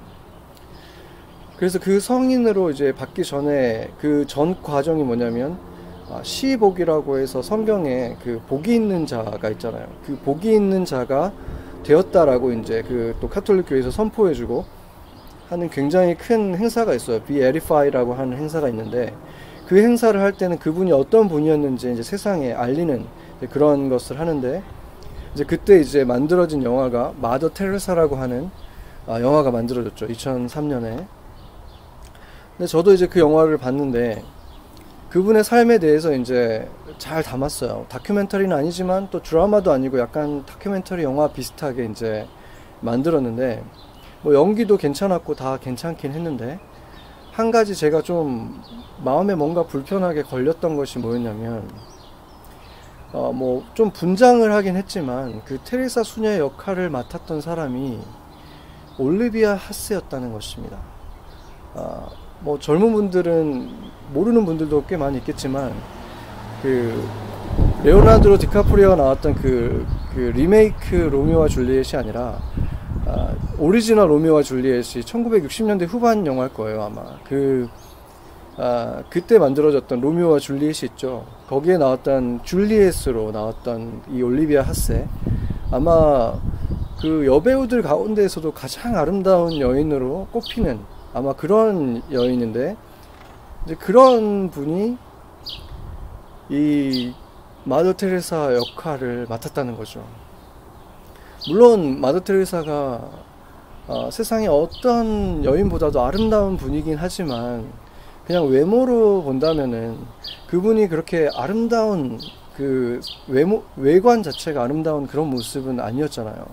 그래서 1.56 1.78
그 1.80 1.98
성인으로 1.98 2.70
이제 2.70 2.92
받기 2.92 3.24
전에 3.24 3.90
그 4.00 4.24
전 4.28 4.60
과정이 4.62 5.02
뭐냐면 5.02 5.58
아, 6.10 6.20
시복이라고 6.22 7.18
해서 7.18 7.42
성경에 7.42 8.16
그 8.22 8.40
복이 8.48 8.74
있는 8.74 9.04
자가 9.06 9.48
있잖아요. 9.50 9.86
그 10.06 10.16
복이 10.18 10.52
있는 10.52 10.84
자가 10.84 11.32
되었다라고 11.84 12.52
이제 12.52 12.82
그 12.82 13.14
또 13.20 13.28
카톨릭 13.28 13.66
교회에서 13.68 13.90
선포해주고 13.90 14.64
하는 15.48 15.70
굉장히 15.70 16.14
큰 16.14 16.54
행사가 16.56 16.94
있어요. 16.94 17.20
Edify라고 17.28 18.14
하는 18.14 18.36
행사가 18.36 18.68
있는데 18.68 19.12
그 19.68 19.76
행사를 19.76 20.18
할 20.18 20.32
때는 20.32 20.58
그분이 20.58 20.92
어떤 20.92 21.28
분이었는지 21.28 21.92
이제 21.92 22.02
세상에 22.02 22.54
알리는 22.54 23.04
그런 23.50 23.90
것을 23.90 24.18
하는데 24.18 24.62
이제 25.34 25.44
그때 25.44 25.78
이제 25.78 26.04
만들어진 26.04 26.62
영화가 26.62 27.12
마더 27.20 27.50
테레사라고 27.50 28.16
하는 28.16 28.50
아, 29.06 29.20
영화가 29.20 29.50
만들어졌죠. 29.50 30.06
2003년에. 30.06 31.06
근데 32.56 32.66
저도 32.66 32.94
이제 32.94 33.06
그 33.06 33.20
영화를 33.20 33.58
봤는데 33.58 34.22
그분의 35.10 35.44
삶에 35.44 35.78
대해서 35.78 36.14
이제 36.14 36.66
잘 36.96 37.22
담았어요. 37.22 37.84
다큐멘터리는 37.90 38.56
아니지만 38.56 39.08
또 39.10 39.22
드라마도 39.22 39.70
아니고 39.70 39.98
약간 39.98 40.46
다큐멘터리 40.46 41.02
영화 41.02 41.28
비슷하게 41.28 41.84
이제 41.84 42.26
만들었는데 42.80 43.62
뭐 44.22 44.32
연기도 44.34 44.78
괜찮았고 44.78 45.34
다 45.34 45.58
괜찮긴 45.60 46.12
했는데 46.12 46.58
한 47.38 47.52
가지 47.52 47.72
제가 47.72 48.02
좀 48.02 48.60
마음에 49.04 49.32
뭔가 49.36 49.62
불편하게 49.62 50.22
걸렸던 50.24 50.74
것이 50.74 50.98
뭐였냐면 50.98 51.70
어 53.12 53.30
뭐 53.32 53.62
좀 53.74 53.92
분장을 53.92 54.52
하긴 54.52 54.74
했지만 54.74 55.42
그 55.44 55.58
테레사 55.62 56.02
수녀의 56.02 56.40
역할을 56.40 56.90
맡았던 56.90 57.40
사람이 57.40 58.00
올리비아 58.98 59.54
핫세였다는 59.54 60.32
것입니다. 60.32 60.78
어, 61.74 62.08
뭐 62.40 62.58
젊은 62.58 62.92
분들은 62.92 63.70
모르는 64.12 64.44
분들도 64.44 64.86
꽤 64.86 64.96
많이 64.96 65.18
있겠지만 65.18 65.72
그 66.60 67.08
레오나르도 67.84 68.36
디카프리오가 68.38 68.96
나왔던 68.96 69.36
그, 69.36 69.86
그 70.12 70.18
리메이크 70.34 70.96
로미오와 71.12 71.46
줄리엣이 71.46 71.96
아니라 71.96 72.40
아, 73.08 73.34
오리지널 73.58 74.10
로미오와 74.10 74.42
줄리엣이 74.42 75.02
1960년대 75.02 75.86
후반 75.88 76.26
영화일 76.26 76.52
거예요 76.52 76.82
아마. 76.82 77.02
그 77.24 77.66
아, 78.58 79.02
그때 79.08 79.38
만들어졌던 79.38 80.00
로미오와 80.00 80.38
줄리엣이 80.40 80.90
있죠. 80.90 81.24
거기에 81.48 81.78
나왔던 81.78 82.40
줄리엣으로 82.42 83.30
나왔던 83.30 84.02
이 84.10 84.20
올리비아 84.20 84.60
핫세. 84.62 85.08
아마 85.70 86.34
그 87.00 87.24
여배우들 87.26 87.80
가운데에서도 87.80 88.52
가장 88.52 88.96
아름다운 88.96 89.58
여인으로 89.58 90.26
꼽히는 90.32 90.78
아마 91.14 91.32
그런 91.32 92.02
여인인데 92.12 92.76
이제 93.64 93.74
그런 93.76 94.50
분이 94.50 94.98
이 96.50 97.14
마더 97.64 97.94
테레사 97.94 98.54
역할을 98.54 99.26
맡았다는 99.30 99.76
거죠. 99.76 100.04
물론 101.48 101.98
마더 101.98 102.20
테레사가 102.20 103.10
어, 103.86 104.10
세상의 104.10 104.48
어떤 104.48 105.42
여인보다도 105.42 105.98
아름다운 106.02 106.58
분이긴 106.58 106.96
하지만 106.98 107.72
그냥 108.26 108.46
외모로 108.48 109.22
본다면은 109.22 109.96
그분이 110.48 110.88
그렇게 110.88 111.30
아름다운 111.34 112.20
그 112.54 113.00
외모 113.28 113.62
외관 113.76 114.22
자체가 114.22 114.62
아름다운 114.62 115.06
그런 115.06 115.30
모습은 115.30 115.80
아니었잖아요. 115.80 116.46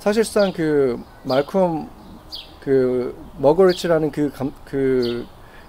사실상 0.00 0.52
그 0.52 1.00
말콤 1.22 1.88
그 2.60 3.16
머거리치라는 3.38 4.10
그, 4.10 4.30
감, 4.30 4.52
그 4.66 5.24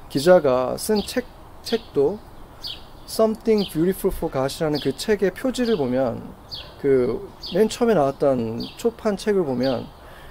기자가 0.09 0.75
쓴 0.77 1.01
책 1.05 1.25
책도 1.63 2.19
Something 3.07 3.71
Beautiful 3.71 4.13
for 4.13 4.29
God이라는 4.29 4.79
그 4.83 4.97
책의 4.97 5.31
표지를 5.31 5.77
보면 5.77 6.21
그 6.85 7.19
맨 7.55 7.67
처음에 7.67 7.95
나왔던 7.95 8.61
초판 8.77 9.17
책을 9.17 9.43
보면 9.43 9.87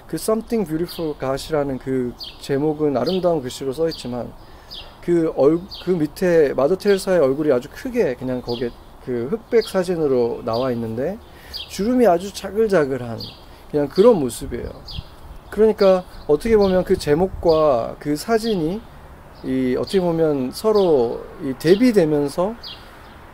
그 0.06 0.14
Something 0.14 0.68
Beautiful 0.68 1.14
God이라는 1.18 1.78
그 1.78 2.12
제목은 2.40 2.96
아름다운 2.96 3.42
글씨로 3.42 3.72
써 3.72 3.88
있지만 3.88 4.32
그, 5.02 5.32
얼, 5.36 5.60
그 5.84 5.90
밑에 5.90 6.54
마더 6.54 6.76
테레사의 6.76 7.18
얼굴이 7.20 7.52
아주 7.52 7.68
크게 7.72 8.14
그냥 8.14 8.40
거기에 8.40 8.70
그 9.04 9.28
흑백 9.30 9.68
사진으로 9.68 10.42
나와 10.44 10.70
있는데 10.72 11.18
주름이 11.68 12.06
아주 12.06 12.32
자글자글한 12.32 13.18
그냥 13.70 13.88
그런 13.88 14.20
모습이에요. 14.20 14.70
그러니까 15.50 16.04
어떻게 16.26 16.56
보면 16.56 16.84
그 16.84 16.96
제목과 16.96 17.96
그 17.98 18.16
사진이 18.16 18.80
이 19.44 19.76
어떻게 19.78 20.00
보면 20.00 20.52
서로 20.52 21.24
이 21.42 21.52
대비되면서 21.58 22.54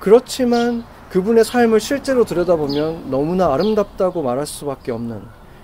그렇지만 0.00 0.84
그분의 1.10 1.44
삶을 1.44 1.80
실제로 1.80 2.24
들여다보면 2.24 3.10
너무나 3.10 3.52
아름답다고 3.52 4.22
말할 4.22 4.46
수밖에 4.46 4.92
없는 4.92 5.22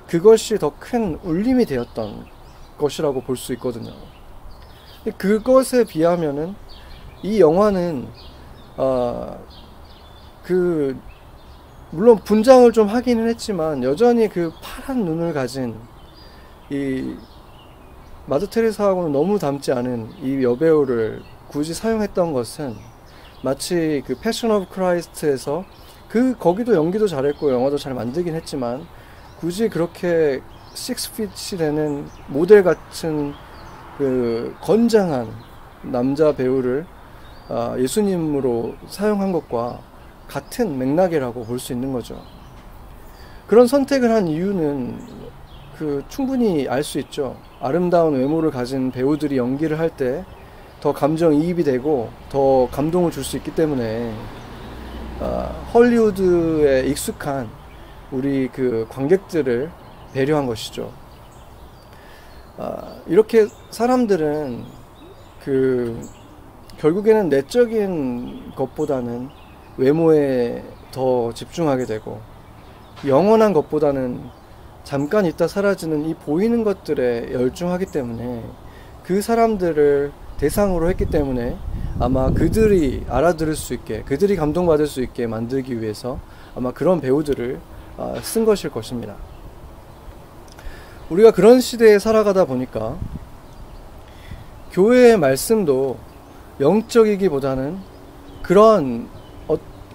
그것이 0.08 0.58
더 0.58 0.72
큰 0.78 1.18
울림이 1.22 1.66
되었던 1.66 2.26
것이라고 2.78 3.22
볼 3.22 3.36
수 3.36 3.52
있거든요. 3.54 3.92
그것에 5.16 5.84
비하면은 5.84 6.54
이 7.22 7.40
영화는 7.40 8.08
어, 8.76 9.38
그 10.42 10.96
물론 11.90 12.18
분장을 12.18 12.70
좀 12.72 12.88
하기는 12.88 13.28
했지만 13.28 13.82
여전히 13.84 14.28
그 14.28 14.52
파란 14.60 15.04
눈을 15.04 15.32
가진 15.32 15.76
이 16.70 17.14
Mother 18.26 18.48
테레사하고는 18.50 19.12
너무 19.12 19.38
닮지 19.38 19.70
않은 19.72 20.10
이 20.22 20.42
여배우를 20.42 21.22
굳이 21.48 21.72
사용했던 21.72 22.32
것은 22.32 22.74
마치 23.42 24.02
그 24.06 24.16
Passion 24.18 24.50
of 24.50 24.68
Christ에서 24.70 25.64
그 26.08 26.36
거기도 26.38 26.74
연기도 26.74 27.06
잘했고 27.06 27.52
영화도 27.52 27.78
잘 27.78 27.94
만들긴 27.94 28.34
했지만 28.34 28.86
굳이 29.38 29.68
그렇게 29.68 30.40
식스핏이 30.74 31.58
되는 31.58 32.06
모델 32.28 32.62
같은 32.62 33.34
그 33.98 34.54
건장한 34.62 35.28
남자 35.82 36.32
배우를 36.34 36.86
아, 37.48 37.76
예수님으로 37.78 38.74
사용한 38.88 39.32
것과 39.32 39.80
같은 40.26 40.78
맥락이라고 40.78 41.44
볼 41.44 41.58
수 41.58 41.72
있는 41.72 41.92
거죠. 41.92 42.20
그런 43.46 43.66
선택을 43.68 44.10
한 44.12 44.26
이유는 44.26 44.98
그 45.78 46.02
충분히 46.08 46.66
알 46.68 46.82
수 46.82 46.98
있죠. 46.98 47.36
아름다운 47.60 48.14
외모를 48.14 48.50
가진 48.50 48.90
배우들이 48.90 49.36
연기를 49.36 49.78
할 49.78 49.90
때 49.90 50.24
더 50.86 50.92
감정 50.92 51.34
이입이 51.34 51.64
되고 51.64 52.10
더 52.30 52.68
감동을 52.70 53.10
줄 53.10 53.24
수 53.24 53.36
있기 53.38 53.56
때문에 53.56 54.14
어, 55.18 55.68
헐리우드에 55.74 56.86
익숙한 56.86 57.48
우리 58.12 58.46
그 58.52 58.86
관객들을 58.88 59.68
배려한 60.12 60.46
것이죠. 60.46 60.92
어, 62.56 63.02
이렇게 63.08 63.48
사람들은 63.70 64.64
그 65.42 66.00
결국에는 66.78 67.30
내적인 67.30 68.52
것보다는 68.54 69.28
외모에 69.78 70.62
더 70.92 71.32
집중하게 71.32 71.86
되고 71.86 72.20
영원한 73.04 73.52
것보다는 73.52 74.20
잠깐 74.84 75.26
있다 75.26 75.48
사라지는 75.48 76.04
이 76.04 76.14
보이는 76.14 76.62
것들에 76.62 77.32
열중하기 77.32 77.86
때문에 77.86 78.44
그 79.02 79.20
사람들을 79.20 80.12
대상으로 80.38 80.88
했기 80.88 81.06
때문에 81.06 81.56
아마 81.98 82.30
그들이 82.30 83.04
알아들을 83.08 83.56
수 83.56 83.74
있게 83.74 84.02
그들이 84.02 84.36
감동받을 84.36 84.86
수 84.86 85.02
있게 85.02 85.26
만들기 85.26 85.80
위해서 85.80 86.18
아마 86.54 86.72
그런 86.72 87.00
배우들을 87.00 87.58
아, 87.96 88.14
쓴 88.22 88.44
것일 88.44 88.70
것입니다. 88.70 89.14
우리가 91.08 91.30
그런 91.30 91.60
시대에 91.60 91.98
살아가다 91.98 92.44
보니까 92.44 92.96
교회의 94.72 95.16
말씀도 95.16 95.96
영적이기보다는 96.60 97.78
그런 98.42 99.08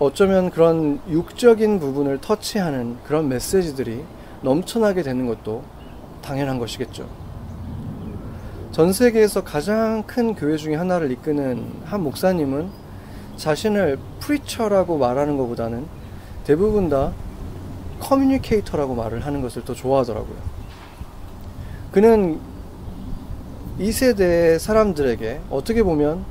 어쩌면 0.02 0.50
그런 0.50 1.00
육적인 1.08 1.80
부분을 1.80 2.20
터치하는 2.22 2.98
그런 3.06 3.30
메시지들이 3.30 4.04
넘쳐나게 4.42 5.04
되는 5.04 5.28
것도 5.28 5.64
당연한 6.24 6.58
것이겠죠. 6.58 7.08
전 8.72 8.94
세계에서 8.94 9.44
가장 9.44 10.04
큰 10.04 10.34
교회 10.34 10.56
중에 10.56 10.76
하나를 10.76 11.12
이끄는 11.12 11.82
한 11.84 12.04
목사님은 12.04 12.70
자신을 13.36 14.00
preacher라고 14.22 14.98
말하는 14.98 15.36
것보다는 15.36 15.86
대부분 16.46 16.88
다 16.88 17.12
communicator라고 18.00 18.96
말을 18.96 19.26
하는 19.26 19.42
것을 19.42 19.66
더 19.66 19.74
좋아하더라고요. 19.74 20.38
그는 21.92 22.40
이 23.78 23.92
세대 23.92 24.58
사람들에게 24.58 25.42
어떻게 25.50 25.84
보면 25.84 26.24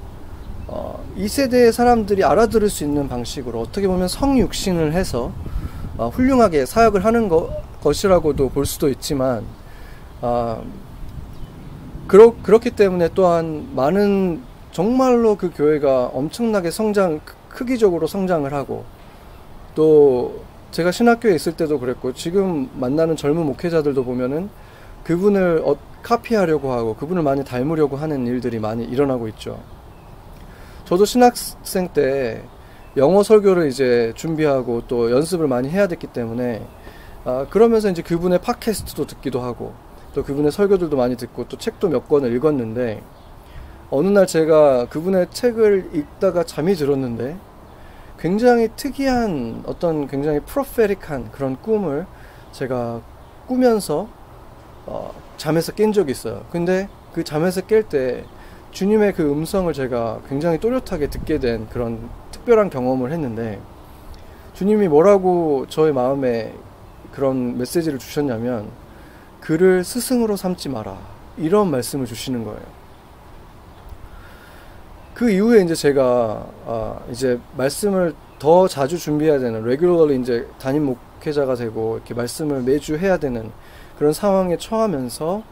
어, 0.66 1.04
이 1.16 1.28
세대의 1.28 1.72
사람들이 1.72 2.24
알아들을 2.24 2.70
수 2.70 2.84
있는 2.84 3.08
방식으로 3.08 3.60
어떻게 3.60 3.86
보면 3.86 4.08
성육신을 4.08 4.94
해서 4.94 5.32
어, 5.98 6.08
훌륭하게 6.08 6.64
사역을 6.64 7.04
하는 7.04 7.28
거, 7.28 7.50
것이라고도 7.82 8.48
볼 8.48 8.64
수도 8.64 8.88
있지만 8.88 9.44
어, 10.22 10.62
그렇, 12.10 12.34
그렇기 12.42 12.72
때문에 12.72 13.10
또한 13.14 13.68
많은 13.76 14.42
정말로 14.72 15.36
그 15.36 15.52
교회가 15.54 16.06
엄청나게 16.06 16.72
성장 16.72 17.20
크기적으로 17.48 18.08
성장을 18.08 18.52
하고 18.52 18.84
또 19.76 20.42
제가 20.72 20.90
신학교에 20.90 21.36
있을 21.36 21.52
때도 21.52 21.78
그랬고 21.78 22.12
지금 22.12 22.68
만나는 22.74 23.14
젊은 23.14 23.46
목회자들도 23.46 24.04
보면은 24.04 24.50
그분을 25.04 25.62
어, 25.64 25.76
카피하려고 26.02 26.72
하고 26.72 26.96
그분을 26.96 27.22
많이 27.22 27.44
닮으려고 27.44 27.96
하는 27.96 28.26
일들이 28.26 28.58
많이 28.58 28.84
일어나고 28.84 29.28
있죠. 29.28 29.60
저도 30.86 31.04
신학생 31.04 31.90
때 31.94 32.42
영어 32.96 33.22
설교를 33.22 33.68
이제 33.68 34.12
준비하고 34.16 34.82
또 34.88 35.12
연습을 35.12 35.46
많이 35.46 35.68
해야 35.70 35.86
됐기 35.86 36.08
때문에 36.08 36.66
아, 37.24 37.46
그러면서 37.50 37.88
이제 37.88 38.02
그분의 38.02 38.40
팟캐스트도 38.40 39.06
듣기도 39.06 39.42
하고 39.42 39.74
또 40.14 40.22
그분의 40.24 40.52
설교들도 40.52 40.96
많이 40.96 41.16
듣고 41.16 41.46
또 41.48 41.56
책도 41.56 41.88
몇 41.88 42.08
권을 42.08 42.34
읽었는데 42.34 43.02
어느 43.90 44.08
날 44.08 44.26
제가 44.26 44.86
그분의 44.86 45.28
책을 45.30 45.90
읽다가 45.92 46.44
잠이 46.44 46.74
들었는데 46.74 47.36
굉장히 48.18 48.68
특이한 48.76 49.64
어떤 49.66 50.06
굉장히 50.06 50.40
프로페릭한 50.40 51.32
그런 51.32 51.56
꿈을 51.60 52.06
제가 52.52 53.00
꾸면서 53.46 54.08
어, 54.86 55.12
잠에서 55.36 55.72
깬 55.72 55.92
적이 55.92 56.12
있어요. 56.12 56.44
근데 56.50 56.88
그 57.12 57.24
잠에서 57.24 57.62
깰 57.62 57.88
때 57.88 58.24
주님의 58.72 59.14
그 59.14 59.30
음성을 59.30 59.72
제가 59.72 60.20
굉장히 60.28 60.58
또렷하게 60.58 61.08
듣게 61.08 61.38
된 61.38 61.68
그런 61.68 62.08
특별한 62.30 62.70
경험을 62.70 63.10
했는데 63.12 63.60
주님이 64.54 64.88
뭐라고 64.88 65.66
저의 65.68 65.92
마음에 65.92 66.54
그런 67.12 67.58
메시지를 67.58 67.98
주셨냐면 67.98 68.68
그를 69.50 69.82
스승으로 69.82 70.36
삼지 70.36 70.68
마라 70.68 70.96
이런 71.36 71.72
말씀을 71.72 72.06
주시는 72.06 72.44
거예요. 72.44 72.60
그 75.12 75.28
이후에 75.28 75.64
이제 75.64 75.74
제가 75.74 76.46
아 76.66 77.00
이제 77.10 77.40
말씀을 77.56 78.14
더 78.38 78.68
자주 78.68 78.96
준비해야 78.96 79.40
되는 79.40 79.64
레귤러리 79.64 80.20
이제 80.20 80.46
담임 80.60 80.84
목회자가 80.84 81.56
되고 81.56 81.96
이렇게 81.96 82.14
말씀을 82.14 82.62
매주 82.62 82.96
해야 82.96 83.16
되는 83.16 83.50
그런 83.98 84.12
상황에 84.12 84.56
처하면서 84.56 85.42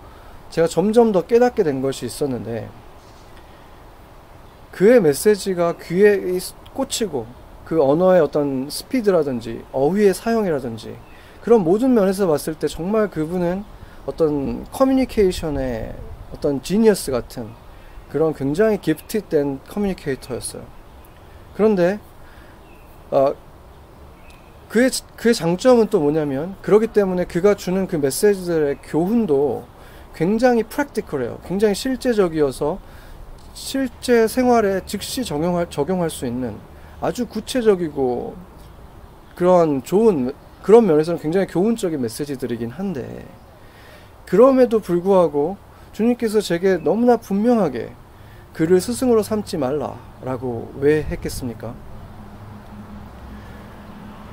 제가 0.50 0.68
점점 0.68 1.10
더 1.10 1.22
깨닫게 1.22 1.64
된 1.64 1.82
것이 1.82 2.06
있었는데 2.06 2.68
그의 4.70 5.02
메시지가 5.02 5.74
귀에 5.78 6.38
꽂히고 6.72 7.26
그 7.64 7.82
언어의 7.82 8.20
어떤 8.20 8.70
스피드라든지 8.70 9.64
어휘의 9.72 10.14
사용이라든지 10.14 10.96
그런 11.42 11.64
모든 11.64 11.94
면에서 11.94 12.28
봤을 12.28 12.54
때 12.54 12.68
정말 12.68 13.10
그분은 13.10 13.64
어떤 14.08 14.64
커뮤니케이션의 14.72 15.94
어떤 16.32 16.62
지니어스 16.62 17.12
같은 17.12 17.46
그런 18.08 18.32
굉장히 18.32 18.80
기프티된 18.80 19.60
커뮤니케이터였어요. 19.68 20.62
그런데 21.54 22.00
어, 23.10 23.34
그의 24.70 24.90
그의 25.16 25.34
장점은 25.34 25.88
또 25.88 26.00
뭐냐면 26.00 26.56
그러기 26.62 26.86
때문에 26.86 27.26
그가 27.26 27.54
주는 27.54 27.86
그 27.86 27.96
메시지들의 27.96 28.78
교훈도 28.82 29.66
굉장히 30.14 30.62
프랙티컬해요. 30.62 31.40
굉장히 31.46 31.74
실제적이어서 31.74 32.78
실제 33.52 34.26
생활에 34.26 34.80
즉시 34.86 35.22
적용할 35.22 35.68
적용할 35.68 36.08
수 36.08 36.24
있는 36.24 36.56
아주 37.02 37.26
구체적이고 37.26 38.36
그런 39.34 39.82
좋은 39.82 40.32
그런 40.62 40.86
면에서는 40.86 41.20
굉장히 41.20 41.46
교훈적인 41.46 42.00
메시지들이긴 42.00 42.70
한데 42.70 43.26
그럼에도 44.28 44.80
불구하고 44.80 45.56
주님께서 45.92 46.42
제게 46.42 46.76
너무나 46.76 47.16
분명하게 47.16 47.92
그를 48.52 48.80
스승으로 48.80 49.22
삼지 49.22 49.56
말라라고 49.56 50.72
왜 50.80 51.02
했겠습니까? 51.02 51.74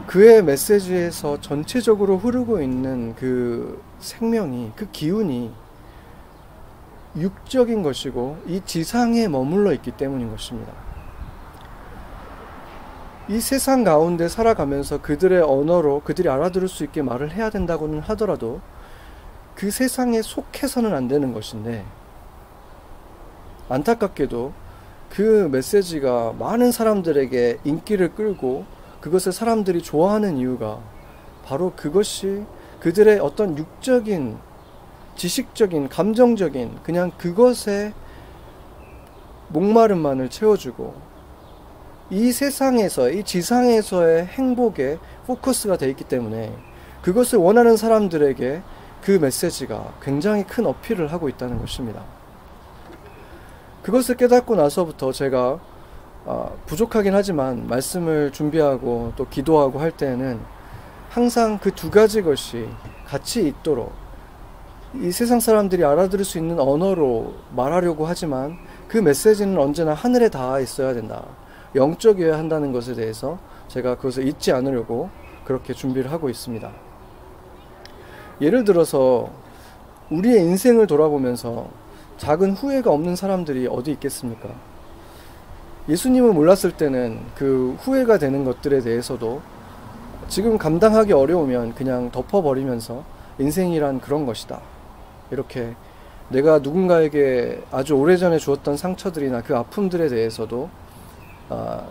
그의 0.05 0.43
메시지에서 0.43 1.39
전체적으로 1.39 2.17
흐르고 2.17 2.62
있는 2.62 3.15
그 3.15 3.81
생명이, 3.99 4.73
그 4.75 4.89
기운이 4.91 5.51
육적인 7.15 7.81
것이고 7.81 8.38
이 8.47 8.62
지상에 8.65 9.29
머물러 9.29 9.71
있기 9.73 9.91
때문인 9.91 10.29
것입니다. 10.29 10.73
이 13.29 13.39
세상 13.39 13.84
가운데 13.84 14.27
살아가면서 14.27 15.01
그들의 15.01 15.41
언어로 15.41 16.01
그들이 16.01 16.29
알아들을 16.29 16.67
수 16.67 16.84
있게 16.84 17.01
말을 17.01 17.31
해야 17.31 17.49
된다고는 17.49 18.01
하더라도 18.01 18.60
그 19.56 19.72
세상에 19.72 20.22
속해서는 20.22 20.94
안 20.94 21.08
되는 21.08 21.34
것인데 21.34 21.86
안타깝게도 23.70 24.54
그 25.10 25.50
메시지가 25.52 26.34
많은 26.38 26.72
사람들에게 26.72 27.60
인기를 27.63 28.15
끌고 28.15 28.65
그것을 29.00 29.32
사람들이 29.32 29.82
좋아하는 29.82 30.38
이유가 30.38 30.80
바로 31.46 31.72
그것이 31.76 32.44
그들의 32.80 33.20
어떤 33.20 33.58
육적인 33.58 34.38
지식적인 35.15 35.89
감정적인 35.89 36.80
그냥 36.84 37.12
그것에 37.18 37.94
목마름만을 39.50 40.30
채워주고 40.30 40.94
이 42.10 42.32
세상에서 42.32 43.10
이 43.10 43.24
지상에서의 43.24 44.26
행복에 44.26 45.00
포커스가 45.26 45.78
되어 45.78 45.89
있기 45.89 46.04
때문에 46.04 46.54
그것을 47.02 47.39
원하는 47.39 47.78
사람들에게 47.78 48.62
그 49.06 49.12
메시지가 49.12 49.94
굉장히 50.02 50.44
큰 50.44 50.65
어필을 50.65 51.12
하고 51.13 51.30
있다는 51.30 51.60
것입니다. 51.60 52.02
그것을 53.84 54.18
깨닫고 54.18 54.56
나서부터 54.56 55.12
제가 55.12 55.60
어, 56.26 56.58
부족하긴 56.65 57.13
하지만 57.13 57.68
말씀을 57.68 58.32
준비하고 58.32 59.13
또 59.15 59.28
기도하고 59.28 59.78
할 59.80 59.91
때는 59.91 60.39
항상 61.12 61.60
그 61.60 61.70
두 61.70 61.91
가지 61.91 62.24
것이 62.24 62.68
같이 63.06 63.48
있도록 63.48 63.94
이 64.96 65.12
세상 65.12 65.39
사람들이 65.39 65.86
알아들을 65.86 66.26
수 66.26 66.39
있는 66.39 66.60
언어로 66.60 67.36
말하려고 67.56 68.08
하지만 68.08 68.58
그 68.88 68.98
메시지는 68.98 69.56
언제나 69.60 69.94
하늘에 69.94 70.30
닿아 70.30 70.60
있어야 70.62 70.96
된다. 70.96 71.24
영적이어야 71.76 72.39
한다는 72.39 72.72
것에 72.72 72.96
대해서 72.96 73.38
제가 73.68 73.98
그것을 73.98 74.28
잊지 74.28 74.52
않으려고 74.52 75.12
그렇게 75.44 75.74
준비를 75.74 76.12
하고 76.12 76.28
있습니다. 76.28 76.85
예를 78.41 78.63
들어서 78.63 79.30
우리의 80.10 80.41
인생을 80.41 80.88
돌아보면서 80.88 81.67
작은 82.17 82.54
후회가 82.54 82.91
없는 82.91 83.15
사람들이 83.15 83.67
어디 83.67 83.91
있겠습니까? 83.91 84.50
예수님을 85.88 86.34
몰랐을 86.34 86.71
때는 86.78 87.19
그 87.36 87.78
후회가 87.80 88.17
되는 88.17 88.43
것들에 88.43 88.82
대해서도 88.82 89.41
지금 90.28 90.58
감당하기 90.58 91.13
어려우면 91.13 91.76
그냥 91.76 92.12
덮어버리면서 92.12 93.04
인생이란 93.38 94.02
그런 94.02 94.26
것이다. 94.26 94.60
이렇게 95.32 95.76
내가 96.30 96.60
누군가에게 96.60 97.62
아주 97.71 97.93
오래전에 97.93 98.39
주었던 98.39 98.78
상처들이나 98.78 99.41
그 99.41 99.56
아픔들에 99.56 100.08
대해서도 100.08 100.69
아, 101.50 101.84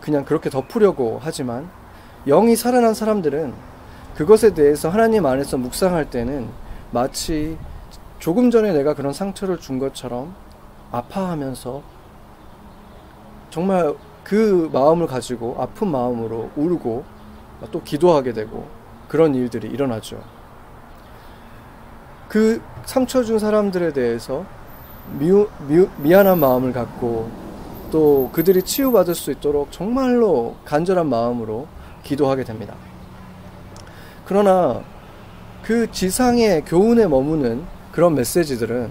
그냥 0.00 0.24
그렇게 0.24 0.48
덮으려고 0.50 1.18
하지만 1.20 1.68
영이 2.26 2.54
살아난 2.54 2.94
사람들은 2.94 3.52
그것에 4.20 4.52
대해서 4.52 4.90
하나님 4.90 5.24
안에서 5.24 5.56
묵상할 5.56 6.10
때는 6.10 6.46
마치 6.90 7.56
조금 8.18 8.50
전에 8.50 8.70
내가 8.74 8.92
그런 8.92 9.14
상처를 9.14 9.56
준 9.56 9.78
것처럼 9.78 10.34
아파하면서 10.92 11.80
정말 13.48 13.94
그 14.22 14.68
마음을 14.74 15.06
가지고 15.06 15.56
아픈 15.58 15.88
마음으로 15.88 16.50
울고 16.54 17.02
또 17.70 17.82
기도하게 17.82 18.34
되고 18.34 18.66
그런 19.08 19.34
일들이 19.34 19.68
일어나죠. 19.68 20.22
그 22.28 22.60
상처 22.84 23.22
준 23.22 23.38
사람들에 23.38 23.94
대해서 23.94 24.44
미, 25.18 25.30
미, 25.66 25.88
미안한 25.96 26.38
마음을 26.38 26.74
갖고 26.74 27.30
또 27.90 28.28
그들이 28.34 28.64
치유받을 28.64 29.14
수 29.14 29.30
있도록 29.30 29.72
정말로 29.72 30.56
간절한 30.66 31.08
마음으로 31.08 31.68
기도하게 32.02 32.44
됩니다. 32.44 32.74
그러나 34.30 34.80
그 35.60 35.90
지상의 35.90 36.64
교훈에 36.64 37.08
머무는 37.08 37.64
그런 37.90 38.14
메시지들은 38.14 38.88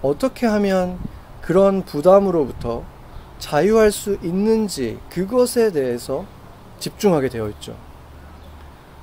어떻게 0.00 0.46
하면 0.46 0.96
그런 1.40 1.82
부담으로부터 1.84 2.84
자유할 3.40 3.90
수 3.90 4.16
있는지 4.22 5.00
그것에 5.10 5.72
대해서 5.72 6.24
집중하게 6.78 7.30
되어 7.30 7.48
있죠. 7.48 7.74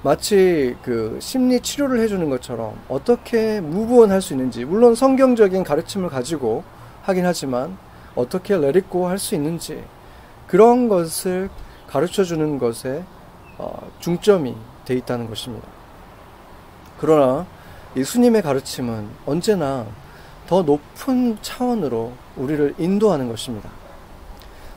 마치 0.03 0.77
그 0.83 1.17
심리 1.19 1.59
치료를 1.59 1.99
해주는 1.99 2.29
것처럼 2.29 2.79
어떻게 2.87 3.59
무브온할 3.59 4.21
수 4.21 4.31
있는지 4.31 4.63
물론 4.63 4.95
성경적인 4.95 5.65
가르침을 5.65 6.07
가지고 6.07 6.63
하긴 7.01 7.25
하지만 7.25 7.77
어떻게 8.15 8.55
레리고 8.55 9.09
할 9.09 9.19
수 9.19 9.35
있는지 9.35 9.83
그런 10.47 10.87
것을 10.87 11.49
가르쳐 11.87 12.23
주는 12.23 12.57
것에 12.57 13.03
어, 13.57 13.91
중점이 13.99 14.55
돼 14.85 14.95
있다는 14.95 15.29
것입니다. 15.29 15.67
그러나 16.99 17.45
예수님의 17.95 18.41
가르침은 18.41 19.07
언제나 19.25 19.85
더 20.47 20.61
높은 20.63 21.37
차원으로 21.41 22.13
우리를 22.37 22.75
인도하는 22.77 23.29
것입니다. 23.29 23.69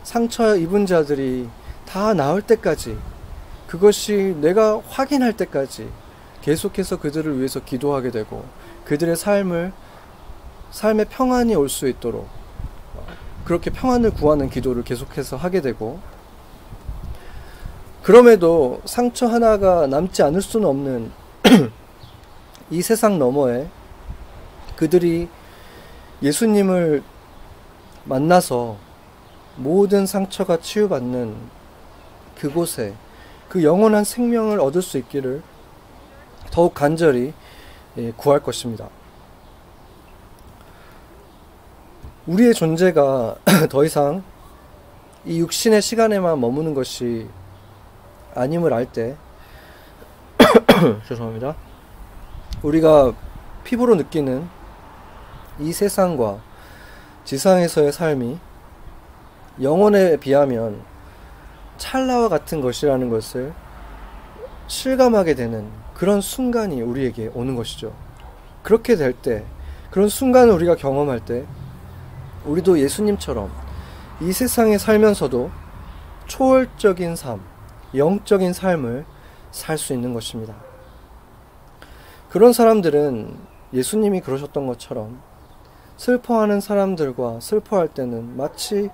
상처 0.03 0.57
입은 0.57 0.87
자들이 0.87 1.49
다 1.87 2.15
나을 2.15 2.43
때까지 2.43 2.99
그것이 3.67 4.37
내가 4.41 4.81
확인할 4.89 5.37
때까지 5.37 5.89
계속해서 6.43 6.99
그들을 6.99 7.39
위해서 7.39 7.61
기도하게 7.61 8.11
되고 8.11 8.45
그들의 8.85 9.17
삶을 9.17 9.73
삶의 10.71 11.07
평안이 11.07 11.55
올 11.55 11.69
수 11.69 11.89
있도록 11.89 12.29
그렇게 13.45 13.71
평안을 13.71 14.13
구하는 14.13 14.49
기도를 14.51 14.85
계속해서 14.85 15.37
하게 15.37 15.61
되고 15.61 16.01
그럼에도 18.05 18.83
상처 18.85 19.27
하나가 19.27 19.87
남지 19.87 20.23
않을 20.25 20.43
수는 20.43 20.69
없는 20.69 21.11
이 22.71 22.83
세상 22.83 23.19
너머에 23.19 23.67
그들이 24.77 25.27
예수님을 26.23 27.03
만나서 28.05 28.77
모든 29.57 30.05
상처가 30.05 30.59
치유받는 30.59 31.35
그곳에 32.37 32.93
그 33.49 33.65
영원한 33.65 34.05
생명을 34.05 34.61
얻을 34.61 34.83
수 34.83 34.99
있기를 34.99 35.43
더욱 36.51 36.75
간절히 36.75 37.33
예, 37.97 38.13
구할 38.19 38.43
것입니다. 38.43 38.91
우리의 42.27 42.53
존재가 42.53 43.37
더 43.71 43.83
이상 43.83 44.23
이 45.25 45.39
육신의 45.39 45.81
시간에만 45.81 46.39
머무는 46.39 46.75
것이 46.75 47.29
아님을 48.35 48.73
알 48.73 48.87
때, 48.87 49.17
죄송합니다. 51.09 51.55
우리가 52.63 53.13
피부로 53.65 53.95
느끼는 53.95 54.49
이 55.61 55.73
세상과 55.73 56.39
지상에서의 57.25 57.93
삶이 57.93 58.39
영혼에 59.63 60.17
비하면 60.17 60.83
찰나와 61.79 62.29
같은 62.29 62.61
것이라는 62.61 63.09
것을 63.09 63.53
실감하게 64.67 65.35
되는 65.35 65.69
그런 65.95 66.21
순간이 66.21 66.83
우리에게 66.83 67.31
오는 67.35 67.55
것이죠. 67.55 67.93
그렇게 68.63 68.97
될 68.97 69.13
때, 69.13 69.45
그런 69.91 70.09
순간을 70.09 70.53
우리가 70.55 70.75
경험할 70.77 71.21
때, 71.21 71.45
우리도 72.45 72.81
예수님처럼 72.81 73.51
이 74.21 74.33
세상에 74.33 74.79
살면서도 74.79 75.51
초월적인 76.27 77.17
삶, 77.17 77.41
영적인 77.97 78.53
삶을 78.53 79.05
살 79.51 79.79
수 79.79 79.93
있는 79.93 80.13
것입니다. 80.15 80.55
그런 82.29 82.53
사람들은 82.53 83.37
예수님이 83.73 84.21
그러셨던 84.21 84.67
것처럼 84.67 85.21
슬퍼하는 85.97 86.61
사람들과 86.61 87.39
슬퍼할 87.41 87.89
때는 87.89 88.37
마치 88.37 88.91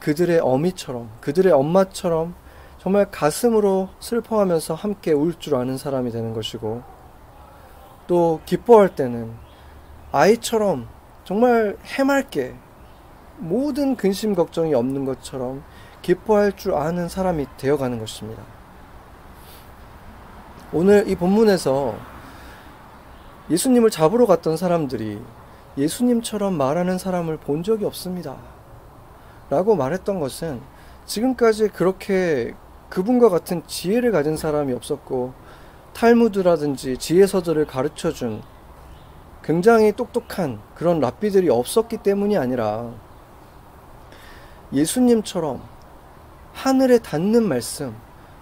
그들의 0.00 0.40
어미처럼, 0.40 1.08
그들의 1.20 1.52
엄마처럼 1.52 2.34
정말 2.78 3.08
가슴으로 3.12 3.88
슬퍼하면서 4.00 4.74
함께 4.74 5.12
울 5.12 5.38
줄 5.38 5.54
아는 5.54 5.76
사람이 5.76 6.10
되는 6.10 6.34
것이고, 6.34 6.82
또 8.08 8.40
기뻐할 8.44 8.96
때는 8.96 9.32
아이처럼 10.10 10.88
정말 11.22 11.76
해맑게 11.84 12.56
모든 13.38 13.94
근심 13.94 14.34
걱정이 14.34 14.74
없는 14.74 15.04
것처럼 15.04 15.62
기뻐할 16.02 16.52
줄 16.52 16.74
아는 16.74 17.08
사람이 17.08 17.46
되어가는 17.56 17.98
것입니다. 17.98 18.42
오늘 20.72 21.08
이 21.08 21.14
본문에서 21.14 21.94
예수님을 23.50 23.90
잡으러 23.90 24.26
갔던 24.26 24.56
사람들이 24.56 25.20
예수님처럼 25.76 26.54
말하는 26.54 26.98
사람을 26.98 27.38
본 27.38 27.62
적이 27.62 27.84
없습니다. 27.86 28.36
라고 29.48 29.74
말했던 29.76 30.20
것은 30.20 30.60
지금까지 31.06 31.68
그렇게 31.68 32.54
그분과 32.88 33.28
같은 33.28 33.62
지혜를 33.66 34.12
가진 34.12 34.36
사람이 34.36 34.72
없었고 34.72 35.32
탈무드라든지 35.94 36.98
지혜서들을 36.98 37.66
가르쳐 37.66 38.12
준 38.12 38.42
굉장히 39.42 39.92
똑똑한 39.92 40.60
그런 40.74 41.00
랍비들이 41.00 41.48
없었기 41.50 41.98
때문이 41.98 42.36
아니라 42.38 42.90
예수님처럼 44.72 45.71
하늘에 46.52 46.98
닿는 46.98 47.48
말씀, 47.48 47.94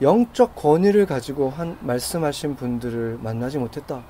영적 0.02 0.56
권위를 0.56 1.06
가지고 1.06 1.50
한 1.50 1.76
말씀하신 1.80 2.56
분들을 2.56 3.18
만나지 3.22 3.58
못했다. 3.58 4.02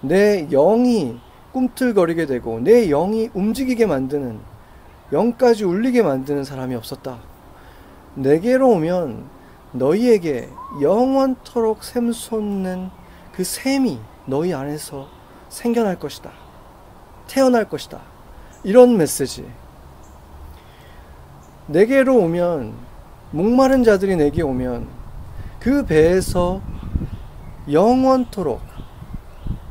내 0.00 0.46
영이 0.48 1.18
꿈틀거리게 1.52 2.26
되고 2.26 2.60
내 2.60 2.88
영이 2.88 3.30
움직이게 3.32 3.86
만드는 3.86 4.38
영까지 5.12 5.64
울리게 5.64 6.02
만드는 6.02 6.44
사람이 6.44 6.74
없었다. 6.74 7.18
내게로 8.14 8.70
오면 8.70 9.24
너희에게 9.72 10.48
영원토록 10.80 11.84
샘솟는 11.84 12.90
그 13.32 13.44
샘이 13.44 14.00
너희 14.26 14.52
안에서 14.52 15.08
생겨날 15.48 15.98
것이다. 15.98 16.30
태어날 17.28 17.68
것이다. 17.68 18.00
이런 18.64 18.96
메시지. 18.96 19.48
내게로 21.68 22.16
오면 22.16 22.74
목마른 23.36 23.84
자들이 23.84 24.16
내게 24.16 24.40
오면 24.40 24.88
그 25.60 25.84
배에서 25.84 26.62
영원토록 27.70 28.62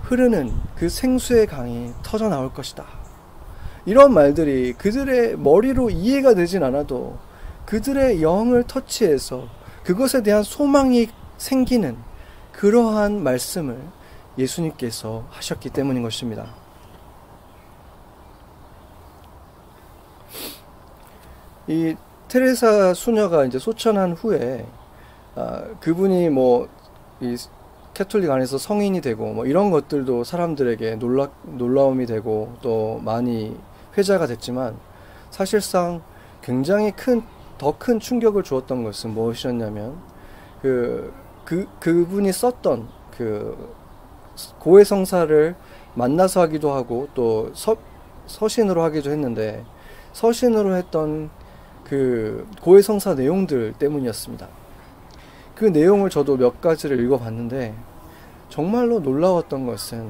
흐르는 0.04 0.54
그 0.76 0.88
생수의 0.88 1.48
강이 1.48 1.92
터져 2.04 2.30
나올 2.30 2.54
것이다. 2.54 2.86
이런 3.88 4.14
말들이 4.14 4.74
그들의 4.74 5.40
머리로 5.40 5.90
이해가 5.90 6.36
되진 6.36 6.64
않아도 6.64 7.18
그들의 7.66 8.22
영을 8.22 8.64
터치해서 8.66 9.48
그것에 9.84 10.22
대한 10.22 10.44
소망이 10.44 11.10
생기는 11.40 11.98
그러한 12.52 13.24
말씀을 13.24 13.82
예수님께서 14.38 15.26
하셨기 15.32 15.72
때문인 15.72 16.04
것입니다. 16.04 16.54
이 21.68 21.96
테레사 22.36 22.94
수녀가 22.94 23.46
이제 23.46 23.58
소천한 23.58 24.12
후에 24.12 24.66
아, 25.36 25.64
그분이 25.80 26.30
뭐 26.30 26.68
이 27.22 27.38
캐톨릭 27.94 28.30
안에서 28.30 28.58
성인이 28.58 29.00
되고 29.00 29.32
뭐 29.32 29.46
이런 29.46 29.72
것들도 29.72 30.26
사람들에게 30.26 30.98
놀라 30.98 31.30
놀라움이 31.44 32.06
되고 32.06 32.54
또 32.62 33.00
많이 33.06 33.58
회자가 33.98 34.28
됐지만 34.28 34.76
사실상 35.30 36.02
굉장히 36.42 36.92
큰 36.92 37.24
더 37.58 37.72
큰 37.80 38.02
충격을 38.02 38.44
주었던 38.44 38.84
것은 38.84 39.12
무엇이었냐면 39.12 39.96
그, 40.62 41.14
그 41.46 41.66
그분이 41.80 42.34
썼던 42.34 42.90
그 43.16 43.74
고해 44.60 44.84
성사를 44.84 45.56
만나서 45.94 46.42
하기도 46.42 46.74
하고 46.74 47.08
또 47.14 47.50
서, 47.54 47.78
서신으로 48.26 48.84
하기도 48.84 49.10
했는데 49.10 49.64
서신으로 50.12 50.76
했던 50.76 51.30
그 51.86 52.48
고해성사 52.62 53.14
내용들 53.14 53.74
때문이었습니다. 53.80 54.48
그 55.56 55.66
내용을 55.66 56.10
저도 56.10 56.36
몇 56.38 56.60
가지를 56.60 57.00
읽어봤는데 57.00 57.74
정말로 58.50 59.00
놀라웠던 59.00 59.66
것은 59.66 60.10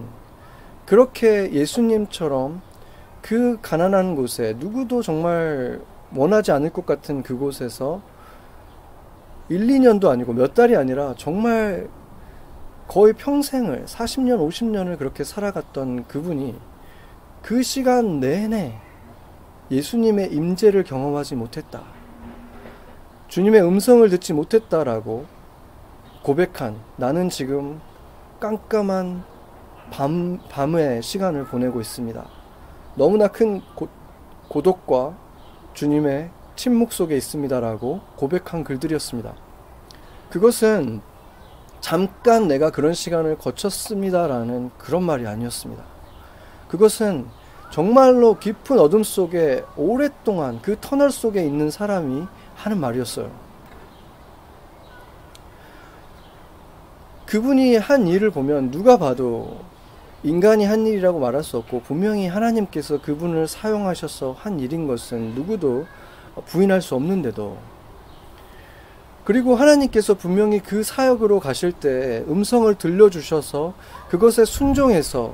그렇게 0.85 1.51
예수님처럼 1.51 2.61
그 3.21 3.57
가난한 3.61 4.15
곳에 4.15 4.55
누구도 4.57 5.01
정말 5.01 5.81
원하지 6.15 6.51
않을 6.51 6.71
것 6.71 6.85
같은 6.85 7.23
그곳에서 7.23 8.01
1, 9.49 9.67
2년도 9.67 10.09
아니고 10.09 10.33
몇 10.33 10.53
달이 10.53 10.75
아니라 10.75 11.13
정말 11.17 11.87
거의 12.87 13.13
평생을 13.13 13.85
40년, 13.85 14.47
50년을 14.47 14.97
그렇게 14.97 15.23
살아갔던 15.23 16.07
그분이 16.07 16.55
그 17.41 17.63
시간 17.63 18.19
내내 18.19 18.79
예수님의 19.71 20.31
임재를 20.33 20.83
경험하지 20.83 21.35
못했다. 21.35 21.83
주님의 23.27 23.63
음성을 23.63 24.07
듣지 24.09 24.33
못했다라고 24.33 25.25
고백한 26.23 26.79
나는 26.97 27.29
지금 27.29 27.81
깜깜한 28.39 29.23
밤, 29.91 30.39
밤의 30.49 31.01
시간을 31.01 31.45
보내고 31.45 31.81
있습니다. 31.81 32.25
너무나 32.95 33.27
큰 33.27 33.61
고, 33.75 33.87
고독과 34.49 35.17
주님의 35.73 36.29
침묵 36.55 36.93
속에 36.93 37.17
있습니다라고 37.17 38.01
고백한 38.15 38.63
글들이었습니다. 38.63 39.33
그것은 40.29 41.01
잠깐 41.81 42.47
내가 42.47 42.71
그런 42.71 42.93
시간을 42.93 43.37
거쳤습니다라는 43.37 44.71
그런 44.77 45.03
말이 45.03 45.27
아니었습니다. 45.27 45.83
그것은 46.67 47.27
정말로 47.75 48.39
깊은 48.39 48.79
어둠 48.79 49.03
속에 49.03 49.65
오랫동안 49.75 50.61
그 50.61 50.77
터널 50.79 51.11
속에 51.11 51.45
있는 51.45 51.69
사람이 51.69 52.25
하는 52.55 52.79
말이었어요. 52.79 53.29
그분이 57.25 57.75
한 57.75 58.07
일을 58.07 58.31
보면 58.31 58.71
누가 58.71 58.97
봐도 58.97 59.59
인간이 60.23 60.63
한 60.63 60.87
일이라고 60.87 61.19
말할 61.19 61.43
수 61.43 61.57
없고 61.57 61.81
분명히 61.81 62.27
하나님께서 62.27 63.01
그분을 63.01 63.45
사용하셔서 63.45 64.37
한 64.39 64.61
일인 64.61 64.87
것은 64.87 65.35
누구도 65.35 65.85
부인할 66.45 66.81
수 66.81 66.95
없는데도 66.95 67.57
그리고 69.25 69.57
하나님께서 69.57 70.13
분명히 70.13 70.59
그 70.61 70.81
사역으로 70.81 71.41
가실 71.41 71.73
때 71.73 72.23
음성을 72.29 72.73
들려주셔서 72.75 73.73
그것에 74.07 74.45
순종해서 74.45 75.33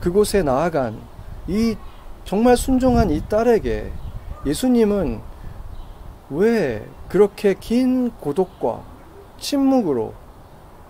그곳에 0.00 0.44
나아간 0.44 1.10
이 1.48 1.76
정말 2.24 2.56
순종한 2.56 3.10
이 3.10 3.20
딸에게 3.28 3.92
예수님은 4.46 5.20
왜 6.30 6.86
그렇게 7.08 7.54
긴 7.54 8.10
고독과 8.10 8.82
침묵으로 9.38 10.14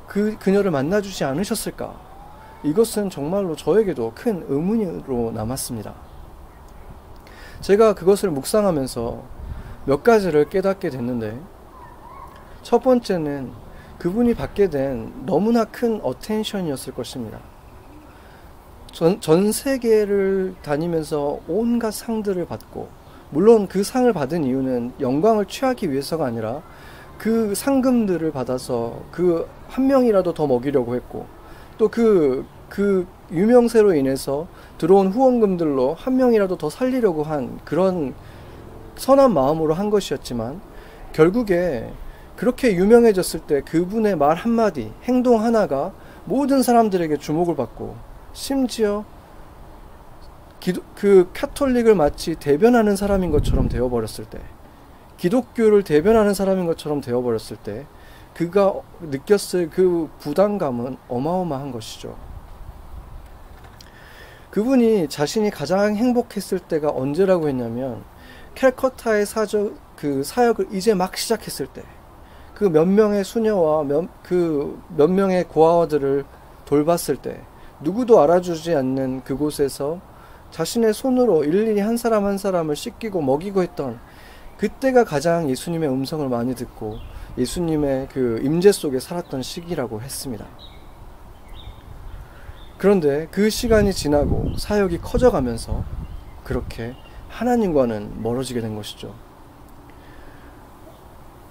그 0.06 0.36
그녀를 0.38 0.70
만나주지 0.70 1.24
않으셨을까? 1.24 1.94
이것은 2.64 3.10
정말로 3.10 3.56
저에게도 3.56 4.12
큰 4.14 4.44
의문으로 4.46 5.32
남았습니다. 5.32 5.94
제가 7.60 7.94
그것을 7.94 8.30
묵상하면서 8.30 9.22
몇 9.86 10.02
가지를 10.04 10.48
깨닫게 10.48 10.90
됐는데, 10.90 11.40
첫 12.62 12.82
번째는 12.82 13.50
그분이 13.98 14.34
받게 14.34 14.68
된 14.68 15.12
너무나 15.26 15.64
큰 15.64 16.00
어텐션이었을 16.02 16.94
것입니다. 16.94 17.38
전, 18.92 19.20
전 19.20 19.52
세계를 19.52 20.54
다니면서 20.62 21.40
온갖 21.48 21.92
상들을 21.92 22.46
받고, 22.46 22.88
물론 23.30 23.66
그 23.66 23.82
상을 23.82 24.10
받은 24.12 24.44
이유는 24.44 24.92
영광을 25.00 25.46
취하기 25.46 25.90
위해서가 25.90 26.26
아니라 26.26 26.62
그 27.18 27.54
상금들을 27.54 28.30
받아서 28.32 29.00
그 29.10 29.46
한 29.72 29.86
명이라도 29.86 30.34
더 30.34 30.46
먹이려고 30.46 30.94
했고, 30.94 31.24
또 31.78 31.88
그, 31.88 32.44
그 32.68 33.06
유명세로 33.32 33.94
인해서 33.94 34.46
들어온 34.76 35.08
후원금들로 35.08 35.94
한 35.94 36.16
명이라도 36.18 36.58
더 36.58 36.68
살리려고 36.68 37.22
한 37.22 37.58
그런 37.64 38.12
선한 38.96 39.32
마음으로 39.32 39.72
한 39.72 39.88
것이었지만, 39.88 40.60
결국에 41.14 41.90
그렇게 42.36 42.74
유명해졌을 42.74 43.40
때 43.40 43.62
그분의 43.62 44.16
말 44.16 44.36
한마디, 44.36 44.92
행동 45.04 45.42
하나가 45.42 45.92
모든 46.26 46.62
사람들에게 46.62 47.16
주목을 47.16 47.56
받고, 47.56 47.96
심지어 48.32 49.04
기도, 50.60 50.82
그 50.94 51.28
카톨릭을 51.34 51.94
마치 51.94 52.34
대변하는 52.34 52.96
사람인 52.96 53.30
것처럼 53.30 53.68
되어버렸을 53.68 54.24
때, 54.26 54.40
기독교를 55.16 55.82
대변하는 55.82 56.34
사람인 56.34 56.66
것처럼 56.66 57.00
되어버렸을 57.00 57.56
때, 57.56 57.86
그가 58.34 58.74
느꼈을 59.00 59.70
그 59.70 60.08
부담감은 60.20 60.96
어마어마한 61.08 61.72
것이죠. 61.72 62.16
그분이 64.50 65.08
자신이 65.08 65.50
가장 65.50 65.96
행복했을 65.96 66.58
때가 66.58 66.90
언제라고 66.90 67.48
했냐면 67.48 68.04
캘커타의 68.54 69.26
사적 69.26 69.74
그 69.96 70.22
사역을 70.24 70.68
이제 70.72 70.94
막 70.94 71.16
시작했을 71.16 71.66
때 71.66 71.82
그 72.62 72.68
몇 72.68 72.86
명의 72.86 73.24
수녀와 73.24 73.84
그몇 74.22 75.10
명의 75.10 75.44
고아들을 75.44 76.24
돌봤을 76.64 77.16
때 77.16 77.40
누구도 77.82 78.20
알아주지 78.20 78.74
않는 78.74 79.24
그곳에서 79.24 80.00
자신의 80.50 80.92
손으로 80.92 81.44
일일이 81.44 81.80
한 81.80 81.96
사람 81.96 82.24
한 82.24 82.38
사람을 82.38 82.76
씻기고 82.76 83.22
먹이고 83.22 83.62
했던 83.62 83.98
그때가 84.58 85.04
가장 85.04 85.48
예수님의 85.50 85.88
음성을 85.88 86.28
많이 86.28 86.54
듣고 86.54 86.98
예수님의 87.38 88.08
그 88.12 88.40
임재 88.42 88.70
속에 88.70 89.00
살았던 89.00 89.42
시기라고 89.42 90.00
했습니다. 90.00 90.46
그런데 92.78 93.28
그 93.30 93.48
시간이 93.48 93.92
지나고 93.92 94.56
사역이 94.58 94.98
커져가면서 94.98 95.84
그렇게 96.44 96.94
하나님과는 97.28 98.22
멀어지게 98.22 98.60
된 98.60 98.76
것이죠. 98.76 99.14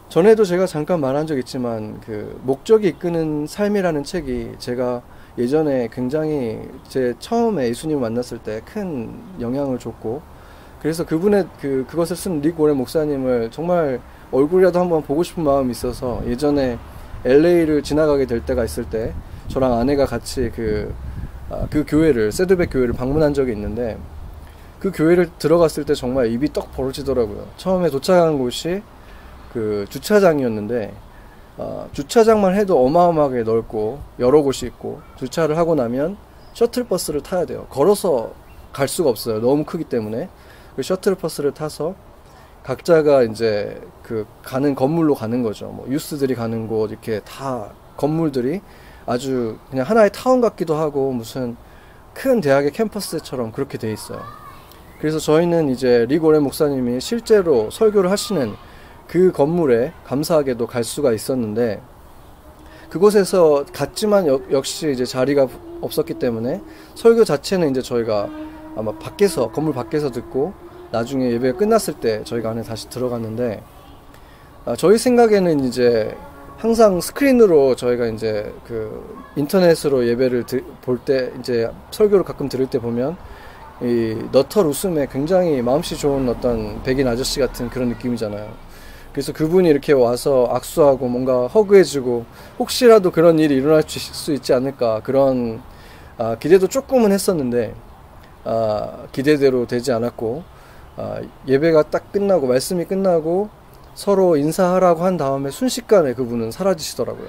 전에도 0.09 0.43
제가 0.43 0.67
잠깐 0.67 0.99
말한 0.99 1.25
적 1.25 1.37
있지만 1.37 2.01
그 2.01 2.39
목적이 2.43 2.89
이끄는 2.89 3.47
삶이라는 3.47 4.03
책이 4.03 4.55
제가 4.59 5.01
예전에 5.37 5.89
굉장히 5.91 6.59
제 6.87 7.13
처음에 7.19 7.67
예수님을 7.69 8.01
만났을 8.01 8.39
때 8.39 8.61
큰 8.65 9.13
영향을 9.39 9.79
줬고 9.79 10.21
그래서 10.81 11.05
그분의 11.05 11.47
그 11.61 11.85
그것을 11.87 12.15
쓴 12.15 12.41
릭 12.41 12.59
오렌 12.59 12.75
목사님을 12.77 13.51
정말 13.51 14.01
얼굴이라도 14.31 14.79
한번 14.79 15.03
보고 15.03 15.23
싶은 15.23 15.43
마음이 15.43 15.71
있어서 15.71 16.21
예전에 16.27 16.77
LA를 17.25 17.83
지나가게 17.83 18.25
될 18.25 18.43
때가 18.45 18.63
있을 18.65 18.85
때 18.85 19.13
저랑 19.47 19.73
아내가 19.77 20.05
같이 20.05 20.51
그, 20.55 20.93
아, 21.49 21.67
그 21.69 21.85
교회를 21.87 22.31
세드백 22.31 22.69
교회를 22.71 22.93
방문한 22.93 23.33
적이 23.33 23.51
있는데 23.53 23.97
그 24.79 24.91
교회를 24.91 25.29
들어갔을 25.37 25.83
때 25.85 25.93
정말 25.93 26.31
입이 26.31 26.51
떡 26.53 26.71
벌어지더라고요. 26.73 27.45
처음에 27.57 27.89
도착한 27.89 28.39
곳이 28.39 28.81
그 29.53 29.85
주차장이었는데 29.89 30.93
어, 31.61 31.87
주차장만 31.93 32.55
해도 32.55 32.83
어마어마하게 32.83 33.43
넓고 33.43 33.99
여러 34.17 34.41
곳이 34.41 34.65
있고 34.65 34.99
주차를 35.17 35.57
하고 35.59 35.75
나면 35.75 36.17
셔틀버스를 36.53 37.21
타야 37.21 37.45
돼요. 37.45 37.67
걸어서 37.69 38.31
갈 38.73 38.87
수가 38.87 39.11
없어요. 39.11 39.39
너무 39.39 39.63
크기 39.63 39.83
때문에 39.83 40.27
그 40.75 40.81
셔틀버스를 40.81 41.53
타서 41.53 41.93
각자가 42.63 43.21
이제 43.23 43.79
그 44.01 44.25
가는 44.41 44.73
건물로 44.73 45.13
가는 45.13 45.43
거죠. 45.43 45.67
뭐 45.67 45.87
유스들이 45.87 46.33
가는 46.33 46.67
곳 46.67 46.89
이렇게 46.89 47.19
다 47.19 47.69
건물들이 47.95 48.61
아주 49.05 49.57
그냥 49.69 49.85
하나의 49.85 50.11
타운 50.11 50.41
같기도 50.41 50.75
하고 50.75 51.11
무슨 51.11 51.55
큰 52.15 52.41
대학의 52.41 52.71
캠퍼스처럼 52.71 53.51
그렇게 53.51 53.77
돼 53.77 53.93
있어요. 53.93 54.19
그래서 54.99 55.19
저희는 55.19 55.69
이제 55.69 56.07
리고레 56.09 56.39
목사님이 56.39 57.01
실제로 57.01 57.69
설교를 57.69 58.09
하시는 58.09 58.55
그 59.11 59.33
건물에 59.33 59.91
감사하게도 60.05 60.67
갈 60.67 60.85
수가 60.85 61.11
있었는데 61.11 61.81
그곳에서 62.89 63.65
갔지만 63.73 64.25
역시 64.51 64.89
이제 64.89 65.03
자리가 65.03 65.49
없었기 65.81 66.13
때문에 66.13 66.61
설교 66.95 67.25
자체는 67.25 67.71
이제 67.71 67.81
저희가 67.81 68.29
아마 68.77 68.93
밖에서 68.93 69.51
건물 69.51 69.73
밖에서 69.73 70.11
듣고 70.11 70.53
나중에 70.91 71.29
예배가 71.31 71.57
끝났을 71.57 71.95
때 71.95 72.23
저희가 72.23 72.51
안에 72.51 72.63
다시 72.63 72.89
들어갔는데 72.89 73.61
아, 74.63 74.75
저희 74.77 74.97
생각에는 74.97 75.59
이제 75.65 76.15
항상 76.55 77.01
스크린으로 77.01 77.75
저희가 77.75 78.05
이제 78.07 78.53
그 78.65 79.33
인터넷으로 79.35 80.07
예배를 80.07 80.45
볼 80.83 80.99
때 81.03 81.33
이제 81.39 81.69
설교를 81.91 82.23
가끔 82.23 82.47
들을 82.47 82.65
때 82.67 82.79
보면 82.79 83.17
이 83.81 84.15
너털 84.31 84.67
웃음에 84.67 85.07
굉장히 85.11 85.61
마음씨 85.61 85.97
좋은 85.97 86.29
어떤 86.29 86.81
백인 86.83 87.07
아저씨 87.09 87.41
같은 87.41 87.69
그런 87.69 87.89
느낌이잖아요. 87.89 88.70
그래서 89.13 89.33
그분이 89.33 89.67
이렇게 89.67 89.91
와서 89.93 90.47
악수하고 90.51 91.07
뭔가 91.07 91.47
허그해주고 91.47 92.25
혹시라도 92.59 93.11
그런 93.11 93.39
일이 93.39 93.55
일어날 93.55 93.83
수 93.87 94.33
있지 94.33 94.53
않을까 94.53 95.01
그런 95.01 95.61
아, 96.17 96.35
기대도 96.35 96.67
조금은 96.67 97.11
했었는데 97.11 97.73
아, 98.45 99.05
기대대로 99.11 99.67
되지 99.67 99.91
않았고 99.91 100.43
아, 100.95 101.21
예배가 101.47 101.83
딱 101.83 102.11
끝나고 102.11 102.47
말씀이 102.47 102.85
끝나고 102.85 103.49
서로 103.95 104.37
인사하라고 104.37 105.03
한 105.03 105.17
다음에 105.17 105.51
순식간에 105.51 106.13
그분은 106.13 106.51
사라지시더라고요. 106.51 107.27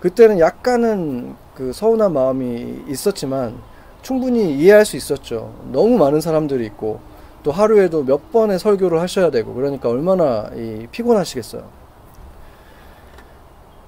그때는 0.00 0.40
약간은 0.40 1.36
그 1.54 1.72
서운한 1.72 2.12
마음이 2.12 2.84
있었지만 2.88 3.58
충분히 4.02 4.54
이해할 4.58 4.84
수 4.84 4.96
있었죠. 4.96 5.54
너무 5.72 5.96
많은 5.96 6.20
사람들이 6.20 6.66
있고 6.66 7.00
또 7.44 7.52
하루에도 7.52 8.02
몇 8.02 8.32
번의 8.32 8.58
설교를 8.58 9.00
하셔야 9.00 9.30
되고 9.30 9.52
그러니까 9.54 9.90
얼마나 9.90 10.50
이 10.56 10.88
피곤하시겠어요. 10.90 11.62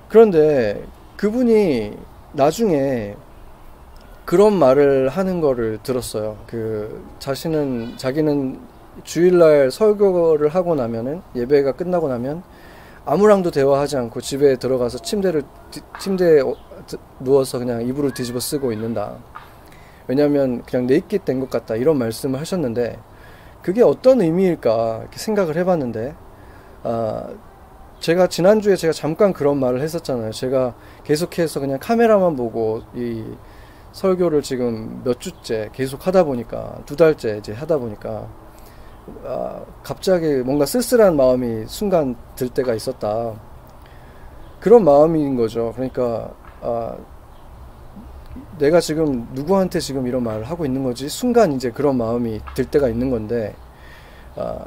그런데 0.08 0.84
그분이 1.16 1.96
나중에 2.32 3.16
그런 4.26 4.52
말을 4.54 5.08
하는 5.08 5.40
거를 5.40 5.78
들었어요. 5.82 6.36
그 6.46 7.02
자신은 7.18 7.94
자기는 7.96 8.60
주일날 9.04 9.70
설교를 9.70 10.48
하고 10.50 10.74
나면은 10.74 11.22
예배가 11.34 11.72
끝나고 11.72 12.08
나면 12.08 12.42
아무랑도 13.06 13.50
대화하지 13.52 13.96
않고 13.96 14.20
집에 14.20 14.56
들어가서 14.56 14.98
침대를 14.98 15.44
침대에 15.98 16.40
어, 16.40 16.54
누워서 17.20 17.58
그냥 17.58 17.86
이불을 17.86 18.12
뒤집어 18.12 18.38
쓰고 18.38 18.72
있는다. 18.72 19.14
왜냐하면 20.08 20.62
그냥 20.64 20.86
네이킷 20.86 21.24
된것 21.24 21.48
같다 21.48 21.76
이런 21.76 21.96
말씀을 21.98 22.38
하셨는데 22.38 22.98
그게 23.66 23.82
어떤 23.82 24.20
의미일까 24.20 24.98
이렇게 25.00 25.18
생각을 25.18 25.56
해봤는데 25.56 26.14
아, 26.84 27.26
제가 27.98 28.28
지난주에 28.28 28.76
제가 28.76 28.92
잠깐 28.92 29.32
그런 29.32 29.58
말을 29.58 29.80
했었잖아요. 29.80 30.30
제가 30.30 30.76
계속해서 31.02 31.58
그냥 31.58 31.80
카메라만 31.80 32.36
보고 32.36 32.82
이 32.94 33.24
설교를 33.90 34.42
지금 34.42 35.02
몇 35.02 35.18
주째 35.18 35.68
계속 35.72 36.06
하다 36.06 36.22
보니까 36.22 36.78
두 36.86 36.94
달째 36.94 37.38
이제 37.38 37.52
하다 37.52 37.78
보니까 37.78 38.28
아, 39.24 39.64
갑자기 39.82 40.28
뭔가 40.44 40.64
쓸쓸한 40.64 41.16
마음이 41.16 41.64
순간 41.66 42.14
들 42.36 42.48
때가 42.48 42.72
있었다. 42.72 43.34
그런 44.60 44.84
마음인 44.84 45.34
거죠. 45.34 45.72
그러니까 45.74 46.32
아, 46.60 46.96
내가 48.58 48.80
지금 48.80 49.28
누구한테 49.32 49.80
지금 49.80 50.06
이런 50.06 50.22
말을 50.22 50.44
하고 50.44 50.64
있는 50.64 50.82
거지? 50.84 51.08
순간 51.08 51.52
이제 51.52 51.70
그런 51.70 51.96
마음이 51.96 52.40
들 52.54 52.64
때가 52.64 52.88
있는 52.88 53.10
건데 53.10 53.54
아, 54.36 54.64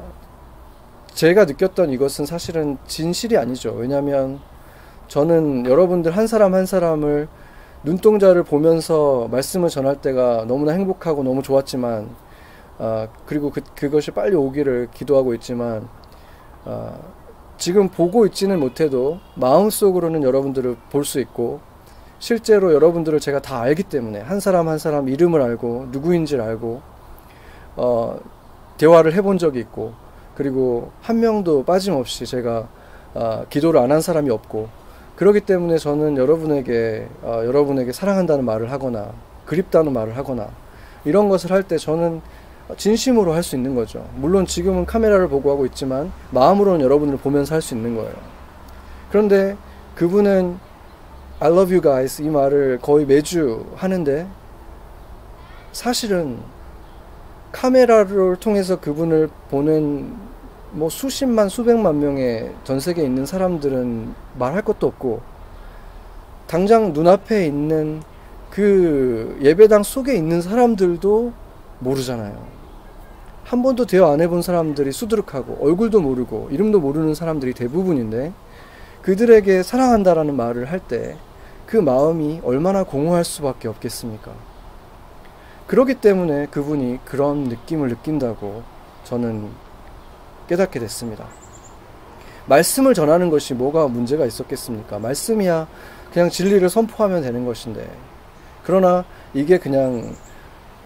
제가 1.14 1.44
느꼈던 1.44 1.90
이것은 1.90 2.26
사실은 2.26 2.78
진실이 2.86 3.36
아니죠. 3.36 3.72
왜냐하면 3.74 4.40
저는 5.08 5.66
여러분들 5.66 6.16
한 6.16 6.26
사람 6.26 6.54
한 6.54 6.66
사람을 6.66 7.28
눈동자를 7.82 8.44
보면서 8.44 9.28
말씀을 9.30 9.68
전할 9.70 10.00
때가 10.00 10.44
너무나 10.46 10.72
행복하고 10.72 11.22
너무 11.22 11.42
좋았지만 11.42 12.10
아, 12.78 13.08
그리고 13.26 13.50
그, 13.50 13.60
그것이 13.74 14.12
빨리 14.12 14.36
오기를 14.36 14.88
기도하고 14.94 15.34
있지만 15.34 15.88
아, 16.64 16.94
지금 17.58 17.88
보고 17.88 18.24
있지는 18.26 18.60
못해도 18.60 19.18
마음속으로는 19.36 20.22
여러분들을 20.22 20.76
볼 20.90 21.04
수 21.04 21.20
있고 21.20 21.60
실제로 22.20 22.72
여러분들을 22.74 23.18
제가 23.18 23.40
다 23.40 23.60
알기 23.62 23.82
때문에 23.84 24.20
한 24.20 24.38
사람 24.40 24.68
한 24.68 24.78
사람 24.78 25.08
이름을 25.08 25.40
알고 25.42 25.88
누구인지를 25.90 26.44
알고 26.44 26.82
어, 27.76 28.20
대화를 28.78 29.14
해본 29.14 29.38
적이 29.38 29.60
있고 29.60 29.94
그리고 30.36 30.92
한 31.00 31.18
명도 31.20 31.64
빠짐없이 31.64 32.26
제가 32.26 32.68
어, 33.14 33.44
기도를 33.50 33.80
안 33.80 33.90
한 33.90 34.00
사람이 34.02 34.30
없고 34.30 34.68
그렇기 35.16 35.40
때문에 35.40 35.78
저는 35.78 36.16
여러분에게 36.18 37.08
어, 37.22 37.42
여러분에게 37.44 37.92
사랑한다는 37.92 38.44
말을 38.44 38.70
하거나 38.70 39.12
그립다는 39.46 39.92
말을 39.92 40.16
하거나 40.16 40.48
이런 41.04 41.28
것을 41.28 41.50
할 41.50 41.62
때 41.62 41.78
저는 41.78 42.20
진심으로 42.76 43.32
할 43.32 43.42
수 43.42 43.56
있는 43.56 43.74
거죠. 43.74 44.06
물론 44.14 44.46
지금은 44.46 44.84
카메라를 44.86 45.28
보고 45.28 45.50
하고 45.50 45.66
있지만 45.66 46.12
마음으로는 46.30 46.82
여러분을 46.82 47.16
보면서 47.16 47.54
할 47.54 47.62
수 47.62 47.74
있는 47.74 47.96
거예요. 47.96 48.12
그런데 49.10 49.56
그분은 49.96 50.56
I 51.42 51.50
love 51.50 51.72
you 51.72 51.80
guys 51.80 52.20
이 52.20 52.28
말을 52.28 52.80
거의 52.82 53.06
매주 53.06 53.64
하는데 53.74 54.26
사실은 55.72 56.36
카메라를 57.50 58.36
통해서 58.36 58.78
그분을 58.78 59.30
보는 59.50 60.12
뭐 60.72 60.90
수십만 60.90 61.48
수백만 61.48 61.98
명의 61.98 62.52
전 62.64 62.78
세계에 62.78 63.06
있는 63.06 63.24
사람들은 63.24 64.14
말할 64.38 64.60
것도 64.62 64.86
없고 64.86 65.22
당장 66.46 66.92
눈앞에 66.92 67.46
있는 67.46 68.02
그 68.50 69.38
예배당 69.40 69.82
속에 69.82 70.14
있는 70.14 70.42
사람들도 70.42 71.32
모르잖아요. 71.78 72.38
한 73.44 73.62
번도 73.62 73.86
대화 73.86 74.12
안 74.12 74.20
해본 74.20 74.42
사람들이 74.42 74.92
수두룩하고 74.92 75.56
얼굴도 75.62 76.02
모르고 76.02 76.48
이름도 76.52 76.80
모르는 76.80 77.14
사람들이 77.14 77.54
대부분인데 77.54 78.34
그들에게 79.00 79.62
사랑한다라는 79.62 80.36
말을 80.36 80.70
할 80.70 80.80
때 80.80 81.16
그 81.70 81.76
마음이 81.76 82.40
얼마나 82.42 82.82
공허할 82.82 83.24
수밖에 83.24 83.68
없겠습니까? 83.68 84.32
그렇기 85.68 85.94
때문에 85.94 86.46
그분이 86.46 86.98
그런 87.04 87.44
느낌을 87.44 87.88
느낀다고 87.90 88.64
저는 89.04 89.48
깨닫게 90.48 90.80
됐습니다. 90.80 91.26
말씀을 92.46 92.92
전하는 92.92 93.30
것이 93.30 93.54
뭐가 93.54 93.86
문제가 93.86 94.26
있었겠습니까? 94.26 94.98
말씀이야 94.98 95.68
그냥 96.12 96.28
진리를 96.28 96.68
선포하면 96.68 97.22
되는 97.22 97.44
것인데. 97.44 97.88
그러나 98.64 99.04
이게 99.32 99.56
그냥 99.58 100.16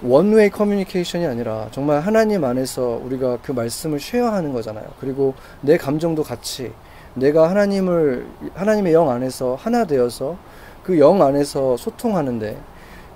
원웨이 0.02 0.50
커뮤니케이션이 0.50 1.24
아니라 1.26 1.68
정말 1.70 2.00
하나님 2.00 2.44
안에서 2.44 3.00
우리가 3.02 3.38
그 3.42 3.52
말씀을 3.52 3.98
쉐어하는 3.98 4.52
거잖아요. 4.52 4.84
그리고 5.00 5.32
내 5.62 5.78
감정도 5.78 6.22
같이 6.22 6.72
내가 7.14 7.48
하나님을 7.48 8.26
하나님의 8.52 8.92
영 8.92 9.08
안에서 9.08 9.54
하나 9.58 9.86
되어서 9.86 10.36
그 10.84 10.98
영 10.98 11.22
안에서 11.22 11.76
소통하는데 11.76 12.60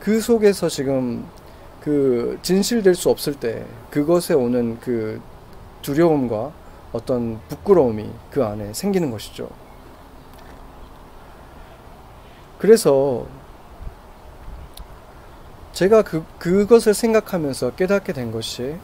그 0.01 0.21
속에서 0.21 0.69
지금 0.69 1.27
그 1.81 2.39
진실될 2.43 2.95
수 2.95 3.11
없을 3.11 3.35
때 3.35 3.65
그것에 3.91 4.35
오는 4.35 4.81
그 4.81 5.21
두려움과 5.83 6.53
어떤 6.93 7.39
부끄러움이 7.49 8.11
그 8.31 8.45
안에 8.45 8.73
생기는 8.73 9.11
것이죠. 9.11 9.49
그래서 12.59 13.27
제가 15.73 16.03
그, 16.03 16.25
그것을 16.39 16.95
생각하면서 16.95 17.73
깨닫게 17.77 18.13
된 18.13 18.33
것이 18.33 18.77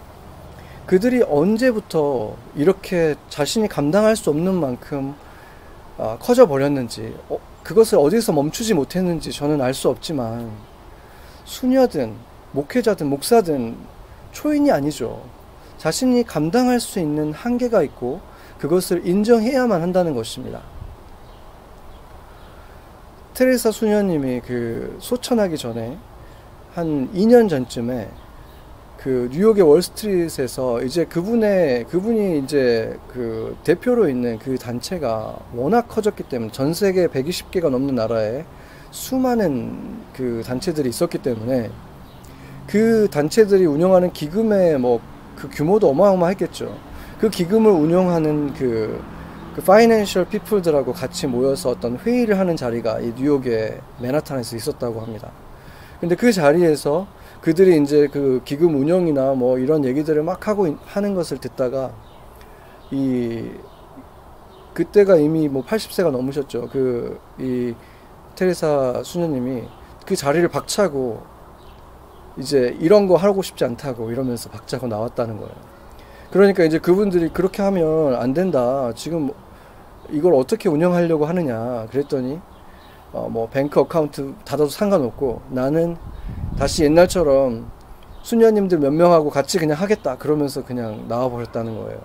그들이 0.87 1.23
언제부터 1.23 2.37
이렇게 2.55 3.17
자신이 3.31 3.69
감당할 3.69 4.15
수 4.15 4.31
없는 4.31 4.55
만큼 4.55 5.15
아, 5.97 6.19
커져 6.21 6.47
버렸는지, 6.47 7.17
어, 7.29 7.39
그것을 7.65 7.99
어디서 7.99 8.33
멈추지 8.33 8.75
못했는지 8.75 9.33
저는 9.33 9.61
알 9.61 9.75
수 9.75 9.89
없지만, 9.89 10.51
수녀든, 11.45 12.15
목회자든, 12.53 13.09
목사든, 13.09 13.77
초인이 14.33 14.71
아니죠. 14.71 15.25
자신이 15.79 16.25
감당할 16.25 16.79
수 16.79 17.01
있는 17.01 17.33
한계가 17.33 17.83
있고, 17.83 18.21
그것을 18.59 19.07
인정해야만 19.07 19.83
한다는 19.83 20.15
것입니다. 20.15 20.61
테레사 23.33 23.73
수녀님이 23.73 24.41
그 24.41 24.97
소천하기 25.01 25.59
전에 25.59 25.99
한 26.75 27.11
2년 27.13 27.49
전쯤에 27.49 28.09
그 29.05 29.29
뉴욕의 29.31 29.63
월스트리트에서 29.63 30.83
이제 30.83 31.05
그분의 31.05 31.85
그분이 31.85 32.39
이제 32.39 32.99
그 33.13 33.57
대표로 33.63 34.09
있는 34.09 34.39
그 34.41 34.59
단체가 34.59 35.39
워낙 35.55 35.87
커졌기 35.89 36.25
때문에 36.25 36.51
전 36.51 36.75
세계 36.75 37.07
120개가 37.07 37.71
넘는 37.71 37.95
나라에 37.95 38.45
수많은 38.91 40.03
그 40.15 40.43
단체들이 40.45 40.89
있었기 40.89 41.19
때문에 41.19 41.71
그 42.67 43.07
단체들이 43.11 43.67
운영하는 43.67 44.13
기금의 44.13 44.79
뭐 44.79 45.15
그 45.37 45.49
규모도 45.51 45.91
어마어마했겠죠. 45.91 46.77
그 47.19 47.31
기금을 47.31 47.71
운영하는 47.71 48.55
그, 48.55 49.03
그 49.55 49.63
파이낸셜 49.63 50.27
피플들하고 50.27 50.93
같이 50.93 51.27
모여서 51.27 51.71
어떤 51.71 51.97
회의를 51.99 52.39
하는 52.39 52.57
자리가 52.57 53.01
이 53.01 53.13
뉴욕의 53.17 53.81
맨하탄에서 54.01 54.57
있었다고 54.57 55.01
합니다. 55.01 55.31
근데 56.01 56.15
그 56.15 56.33
자리에서 56.33 57.07
그들이 57.45 57.83
이제 57.83 58.09
그 58.09 58.41
기금 58.47 58.75
운영이나 58.75 59.35
뭐 59.35 59.59
이런 59.59 59.85
얘기들을 59.85 60.23
막 60.23 60.49
하고 60.49 60.79
하는 60.87 61.15
것을 61.15 61.39
듣다가 61.39 61.93
이 62.91 63.51
그때가 64.73 65.17
이미 65.17 65.49
뭐 65.49 65.63
80세가 65.63 66.11
넘으셨죠. 66.11 66.69
그 66.71 67.21
이 67.39 67.75
테레사 68.35 69.03
수녀님이 69.05 69.65
그 70.07 70.17
자리를 70.17 70.49
박차고 70.49 71.23
이제 72.39 72.75
이런 72.81 73.07
거 73.07 73.17
하고 73.17 73.43
싶지 73.43 73.65
않다고 73.65 74.11
이러면서 74.11 74.49
박차고 74.51 74.87
나왔다는 74.89 75.37
거예요. 75.37 75.53
그러니까 76.31 76.65
이제 76.65 76.79
그분들이 76.79 77.29
그렇게 77.29 77.63
하면 77.63 78.15
안 78.15 78.33
된다. 78.33 78.91
지금 78.97 79.31
이걸 80.11 80.35
어떻게 80.35 80.69
운영하려고 80.71 81.27
하느냐. 81.27 81.87
그랬더니 81.91 82.41
어 83.13 83.29
뭐 83.29 83.49
bank 83.49 83.79
account 83.81 84.35
닫아도 84.45 84.71
상관없고 84.71 85.43
나는 85.51 85.97
다시 86.59 86.85
옛날처럼 86.85 87.71
수녀님들 88.23 88.79
몇 88.79 88.93
명하고 88.93 89.31
같이 89.31 89.59
그냥 89.59 89.79
하겠다 89.79 90.17
그러면서 90.17 90.65
그냥 90.65 91.07
나와버렸다는 91.09 91.77
거예요. 91.77 92.01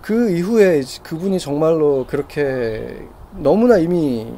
그 0.00 0.30
이후에 0.30 0.82
그분이 1.02 1.38
정말로 1.38 2.06
그렇게 2.08 3.06
너무나 3.36 3.76
이미 3.78 4.34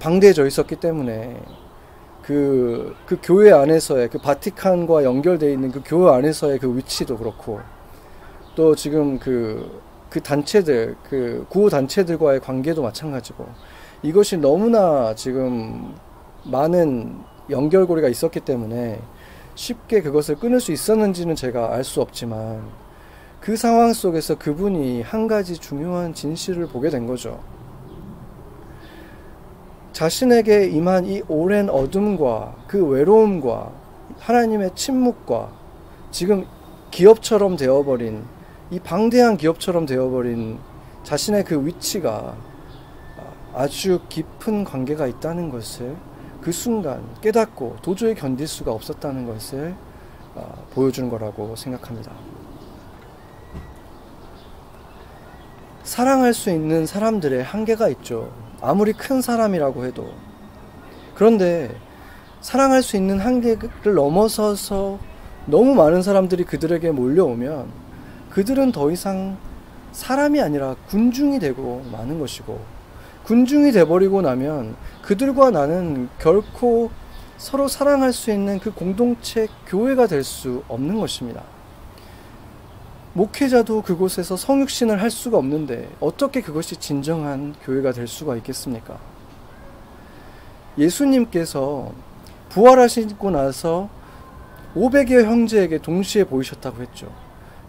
방대해져 0.00 0.46
있었기 0.46 0.76
때문에 0.76 1.38
그, 2.22 2.94
그 3.04 3.18
교회 3.22 3.52
안에서의 3.52 4.08
그 4.08 4.18
바티칸과 4.18 5.04
연결되어 5.04 5.50
있는 5.50 5.72
그 5.72 5.82
교회 5.84 6.14
안에서의 6.14 6.58
그 6.58 6.74
위치도 6.76 7.18
그렇고 7.18 7.60
또 8.54 8.74
지금 8.74 9.18
그, 9.18 9.82
그 10.08 10.22
단체들, 10.22 10.96
그 11.08 11.44
구호 11.48 11.68
단체들과의 11.68 12.40
관계도 12.40 12.82
마찬가지고 12.82 13.46
이것이 14.02 14.36
너무나 14.36 15.14
지금 15.14 15.94
많은 16.44 17.18
연결고리가 17.50 18.08
있었기 18.08 18.40
때문에 18.40 19.00
쉽게 19.54 20.02
그것을 20.02 20.36
끊을 20.36 20.60
수 20.60 20.70
있었는지는 20.72 21.34
제가 21.34 21.74
알 21.74 21.82
수 21.82 22.00
없지만 22.00 22.62
그 23.40 23.56
상황 23.56 23.92
속에서 23.92 24.36
그분이 24.36 25.02
한 25.02 25.26
가지 25.26 25.56
중요한 25.56 26.14
진실을 26.14 26.68
보게 26.68 26.90
된 26.90 27.06
거죠. 27.06 27.40
자신에게 29.92 30.66
임한 30.68 31.06
이 31.06 31.22
오랜 31.26 31.68
어둠과 31.68 32.54
그 32.68 32.84
외로움과 32.86 33.72
하나님의 34.20 34.72
침묵과 34.76 35.50
지금 36.12 36.46
기업처럼 36.92 37.56
되어버린 37.56 38.22
이 38.70 38.78
방대한 38.78 39.36
기업처럼 39.36 39.86
되어버린 39.86 40.58
자신의 41.02 41.44
그 41.44 41.66
위치가 41.66 42.36
아주 43.58 43.98
깊은 44.08 44.62
관계가 44.62 45.08
있다는 45.08 45.50
것을 45.50 45.96
그 46.40 46.52
순간 46.52 47.02
깨닫고 47.20 47.78
도저히 47.82 48.14
견딜 48.14 48.46
수가 48.46 48.70
없었다는 48.70 49.26
것을 49.26 49.74
어, 50.36 50.64
보여주는 50.70 51.10
거라고 51.10 51.56
생각합니다. 51.56 52.12
사랑할 55.82 56.34
수 56.34 56.50
있는 56.50 56.86
사람들의 56.86 57.42
한계가 57.42 57.88
있죠. 57.88 58.32
아무리 58.60 58.92
큰 58.92 59.20
사람이라고 59.20 59.86
해도. 59.86 60.08
그런데 61.16 61.74
사랑할 62.40 62.80
수 62.80 62.96
있는 62.96 63.18
한계를 63.18 63.94
넘어서서 63.96 65.00
너무 65.46 65.74
많은 65.74 66.02
사람들이 66.02 66.44
그들에게 66.44 66.92
몰려오면 66.92 67.66
그들은 68.30 68.70
더 68.70 68.92
이상 68.92 69.36
사람이 69.90 70.40
아니라 70.40 70.76
군중이 70.90 71.40
되고 71.40 71.84
마는 71.90 72.20
것이고 72.20 72.77
군중이 73.28 73.72
돼버리고 73.72 74.22
나면 74.22 74.74
그들과 75.02 75.50
나는 75.50 76.08
결코 76.18 76.90
서로 77.36 77.68
사랑할 77.68 78.10
수 78.10 78.30
있는 78.30 78.58
그 78.58 78.72
공동체 78.72 79.48
교회가 79.66 80.06
될 80.06 80.24
수 80.24 80.62
없는 80.66 80.98
것입니다. 80.98 81.42
목회자도 83.12 83.82
그곳에서 83.82 84.34
성육신을 84.38 85.02
할 85.02 85.10
수가 85.10 85.36
없는데 85.36 85.90
어떻게 86.00 86.40
그것이 86.40 86.76
진정한 86.76 87.54
교회가 87.64 87.92
될 87.92 88.08
수가 88.08 88.34
있겠습니까? 88.36 88.96
예수님께서 90.78 91.92
부활하시고 92.48 93.30
나서 93.30 93.90
500여 94.74 95.24
형제에게 95.24 95.78
동시에 95.78 96.24
보이셨다고 96.24 96.80
했죠. 96.80 97.12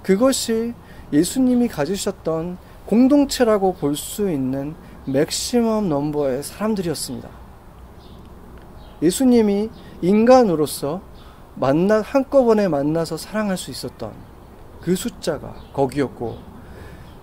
그것이 0.03 0.73
예수님이 1.11 1.67
가지셨던 1.67 2.57
공동체라고 2.85 3.73
볼 3.73 3.97
수 3.97 4.31
있는 4.31 4.73
맥시멈 5.11 5.89
넘버의 5.89 6.43
사람들이었습니다. 6.43 7.29
예수님이 9.01 9.69
인간으로서 10.01 11.01
만나 11.55 12.01
한꺼번에 12.01 12.67
만나서 12.67 13.17
사랑할 13.17 13.57
수 13.57 13.71
있었던 13.71 14.11
그 14.81 14.95
숫자가 14.95 15.53
거기였고 15.73 16.37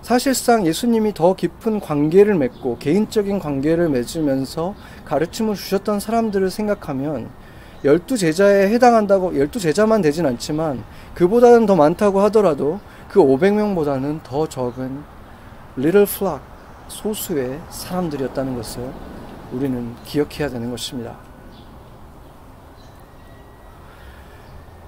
사실상 0.02 0.66
예수님이 0.66 1.14
더 1.14 1.34
깊은 1.34 1.80
관계를 1.80 2.34
맺고 2.34 2.78
개인적인 2.78 3.38
관계를 3.38 3.88
맺으면서 3.88 4.74
가르침을 5.04 5.54
주셨던 5.54 6.00
사람들을 6.00 6.50
생각하면 6.50 7.28
열두 7.84 8.16
제자에 8.16 8.68
해당한다고 8.68 9.36
열두 9.38 9.58
제자만 9.58 10.02
되진 10.02 10.26
않지만 10.26 10.84
그보다는 11.14 11.66
더 11.66 11.76
많다고 11.76 12.20
하더라도 12.22 12.80
그 13.08 13.20
500명보다는 13.20 14.22
더 14.22 14.46
적은 14.48 15.02
little 15.78 16.06
flock 16.08 16.55
소수의 16.88 17.60
사람들이었다는 17.70 18.56
것을 18.56 18.92
우리는 19.52 19.94
기억해야 20.04 20.48
되는 20.48 20.70
것입니다. 20.70 21.16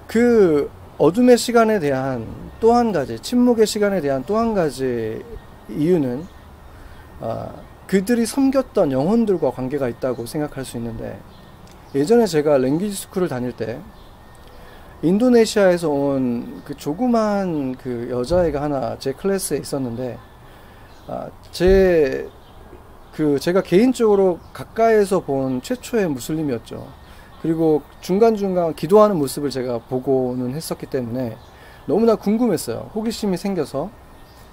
그 0.07 0.69
어둠의 0.97 1.37
시간에 1.37 1.79
대한 1.79 2.27
또 2.59 2.73
한 2.73 2.91
가지, 2.91 3.19
침묵의 3.19 3.65
시간에 3.65 4.01
대한 4.01 4.23
또 4.25 4.37
한 4.37 4.53
가지 4.53 5.23
이유는 5.69 6.25
어, 7.21 7.53
그들이 7.87 8.25
섬겼던 8.25 8.91
영혼들과 8.91 9.51
관계가 9.51 9.87
있다고 9.87 10.25
생각할 10.25 10.65
수 10.65 10.77
있는데 10.77 11.19
예전에 11.95 12.25
제가 12.25 12.57
랭귀지 12.57 12.95
스쿨을 12.95 13.27
다닐 13.27 13.51
때 13.51 13.79
인도네시아에서 15.01 15.89
온 15.89 16.61
그 16.65 16.75
조그만 16.75 17.75
그 17.75 18.09
여자애가 18.11 18.61
하나 18.61 18.97
제 18.99 19.13
클래스에 19.13 19.57
있었는데 19.57 20.17
아, 21.09 21.29
제 21.51 22.29
그 23.19 23.37
제가 23.37 23.61
개인적으로 23.61 24.39
가까이에서 24.53 25.19
본 25.19 25.61
최초의 25.61 26.07
무슬림이었죠. 26.07 26.87
그리고 27.41 27.81
중간중간 27.99 28.75
기도하는 28.75 29.17
모습을 29.17 29.49
제가 29.49 29.79
보고는 29.89 30.53
했었기 30.53 30.85
때문에 30.85 31.35
너무나 31.85 32.15
궁금했어요. 32.15 32.91
호기심이 32.95 33.35
생겨서 33.35 33.89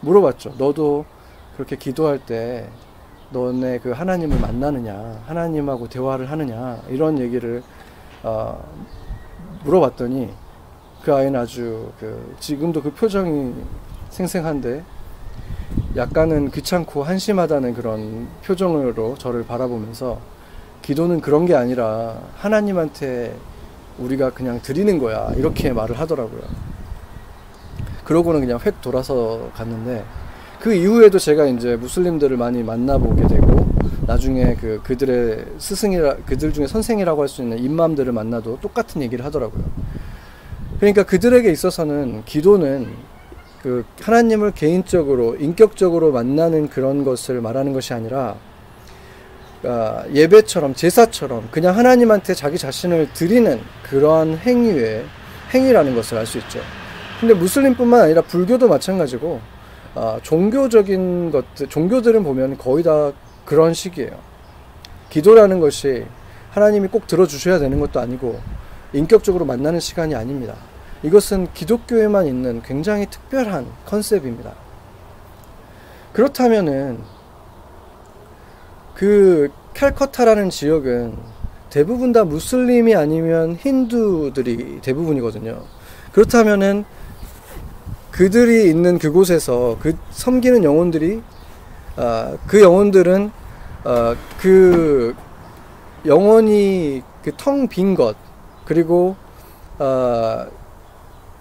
물어봤죠. 0.00 0.54
너도 0.58 1.04
그렇게 1.54 1.76
기도할 1.76 2.18
때 2.18 2.68
너네 3.30 3.78
그 3.78 3.92
하나님을 3.92 4.40
만나느냐, 4.40 5.22
하나님하고 5.26 5.88
대화를 5.88 6.28
하느냐, 6.28 6.82
이런 6.88 7.20
얘기를 7.20 7.62
어, 8.24 8.64
물어봤더니 9.62 10.30
그 11.04 11.14
아이는 11.14 11.38
아주 11.38 11.92
그 12.00 12.34
지금도 12.40 12.82
그 12.82 12.92
표정이 12.92 13.54
생생한데 14.10 14.82
약간은 15.96 16.50
귀찮고 16.50 17.02
한심하다는 17.02 17.74
그런 17.74 18.28
표정으로 18.44 19.16
저를 19.18 19.44
바라보면서 19.44 20.18
기도는 20.82 21.20
그런 21.20 21.46
게 21.46 21.54
아니라 21.54 22.18
하나님한테 22.36 23.34
우리가 23.98 24.30
그냥 24.30 24.60
드리는 24.62 24.98
거야 24.98 25.32
이렇게 25.36 25.72
말을 25.72 25.98
하더라고요. 25.98 26.42
그러고는 28.04 28.40
그냥 28.40 28.58
획 28.64 28.80
돌아서 28.80 29.50
갔는데 29.54 30.04
그 30.60 30.74
이후에도 30.74 31.18
제가 31.18 31.46
이제 31.46 31.76
무슬림들을 31.76 32.36
많이 32.36 32.62
만나보게 32.62 33.26
되고 33.26 33.66
나중에 34.06 34.54
그 34.54 34.80
그들의 34.84 35.44
스승이라 35.58 36.16
그들 36.26 36.52
중에 36.52 36.66
선생이라고 36.66 37.22
할 37.22 37.28
수 37.28 37.42
있는 37.42 37.58
임맘들을 37.58 38.12
만나도 38.12 38.58
똑같은 38.60 39.02
얘기를 39.02 39.24
하더라고요. 39.24 39.64
그러니까 40.78 41.02
그들에게 41.02 41.50
있어서는 41.50 42.22
기도는 42.24 42.88
그 43.66 43.84
하나님을 44.00 44.52
개인적으로 44.52 45.34
인격적으로 45.34 46.12
만나는 46.12 46.68
그런 46.68 47.02
것을 47.02 47.40
말하는 47.40 47.72
것이 47.72 47.92
아니라 47.94 48.36
아, 49.64 50.04
예배처럼 50.14 50.74
제사처럼 50.74 51.48
그냥 51.50 51.76
하나님한테 51.76 52.34
자기 52.34 52.58
자신을 52.58 53.08
드리는 53.12 53.58
그러한 53.82 54.38
행위의 54.38 55.04
행위라는 55.52 55.96
것을 55.96 56.16
알 56.16 56.26
수 56.26 56.38
있죠. 56.38 56.60
근데 57.18 57.34
무슬림뿐만 57.34 58.02
아니라 58.02 58.22
불교도 58.22 58.68
마찬가지고 58.68 59.40
아, 59.96 60.20
종교적인 60.22 61.32
것들 61.32 61.66
종교들은 61.66 62.22
보면 62.22 62.58
거의 62.58 62.84
다 62.84 63.10
그런 63.44 63.74
식이에요. 63.74 64.12
기도라는 65.10 65.58
것이 65.58 66.06
하나님이 66.52 66.86
꼭 66.86 67.08
들어주셔야 67.08 67.58
되는 67.58 67.80
것도 67.80 67.98
아니고 67.98 68.38
인격적으로 68.92 69.44
만나는 69.44 69.80
시간이 69.80 70.14
아닙니다. 70.14 70.54
이것은 71.06 71.46
기독교에만 71.54 72.26
있는 72.26 72.62
굉장히 72.62 73.06
특별한 73.06 73.64
컨셉입니다. 73.86 74.52
그렇다면은 76.12 76.98
그 78.94 79.50
캘커타라는 79.74 80.50
지역은 80.50 81.16
대부분 81.70 82.12
다 82.12 82.24
무슬림이 82.24 82.96
아니면 82.96 83.54
힌두들이 83.54 84.80
대부분이거든요. 84.82 85.62
그렇다면은 86.12 86.84
그들이 88.10 88.68
있는 88.68 88.98
그곳에서 88.98 89.76
그 89.80 89.96
섬기는 90.10 90.64
영혼들이 90.64 91.22
아, 91.96 92.36
그 92.48 92.62
영혼들은 92.62 93.30
아, 93.84 94.16
그 94.40 95.14
영혼이 96.04 97.02
그 97.22 97.32
텅 97.36 97.68
빈 97.68 97.94
것 97.94 98.16
그리고 98.64 99.14
아, 99.78 100.46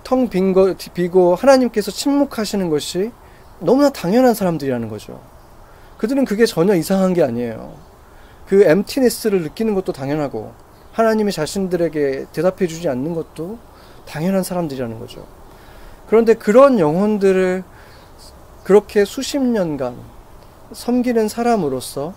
텅빈 0.05 0.53
것 0.53 0.77
비고 0.93 1.35
하나님께서 1.35 1.91
침묵하시는 1.91 2.69
것이 2.69 3.11
너무나 3.59 3.89
당연한 3.89 4.33
사람들이라는 4.33 4.87
거죠. 4.87 5.19
그들은 5.97 6.25
그게 6.25 6.45
전혀 6.45 6.75
이상한 6.75 7.13
게 7.13 7.23
아니에요. 7.23 7.73
그 8.47 8.63
엠티네스를 8.63 9.41
느끼는 9.41 9.73
것도 9.73 9.91
당연하고 9.91 10.53
하나님이 10.91 11.31
자신들에게 11.31 12.27
대답해 12.31 12.67
주지 12.67 12.87
않는 12.87 13.15
것도 13.15 13.57
당연한 14.05 14.43
사람들이라는 14.43 14.99
거죠. 14.99 15.25
그런데 16.07 16.35
그런 16.35 16.79
영혼들을 16.79 17.63
그렇게 18.63 19.05
수십 19.05 19.39
년간 19.39 19.95
섬기는 20.71 21.27
사람으로서 21.27 22.13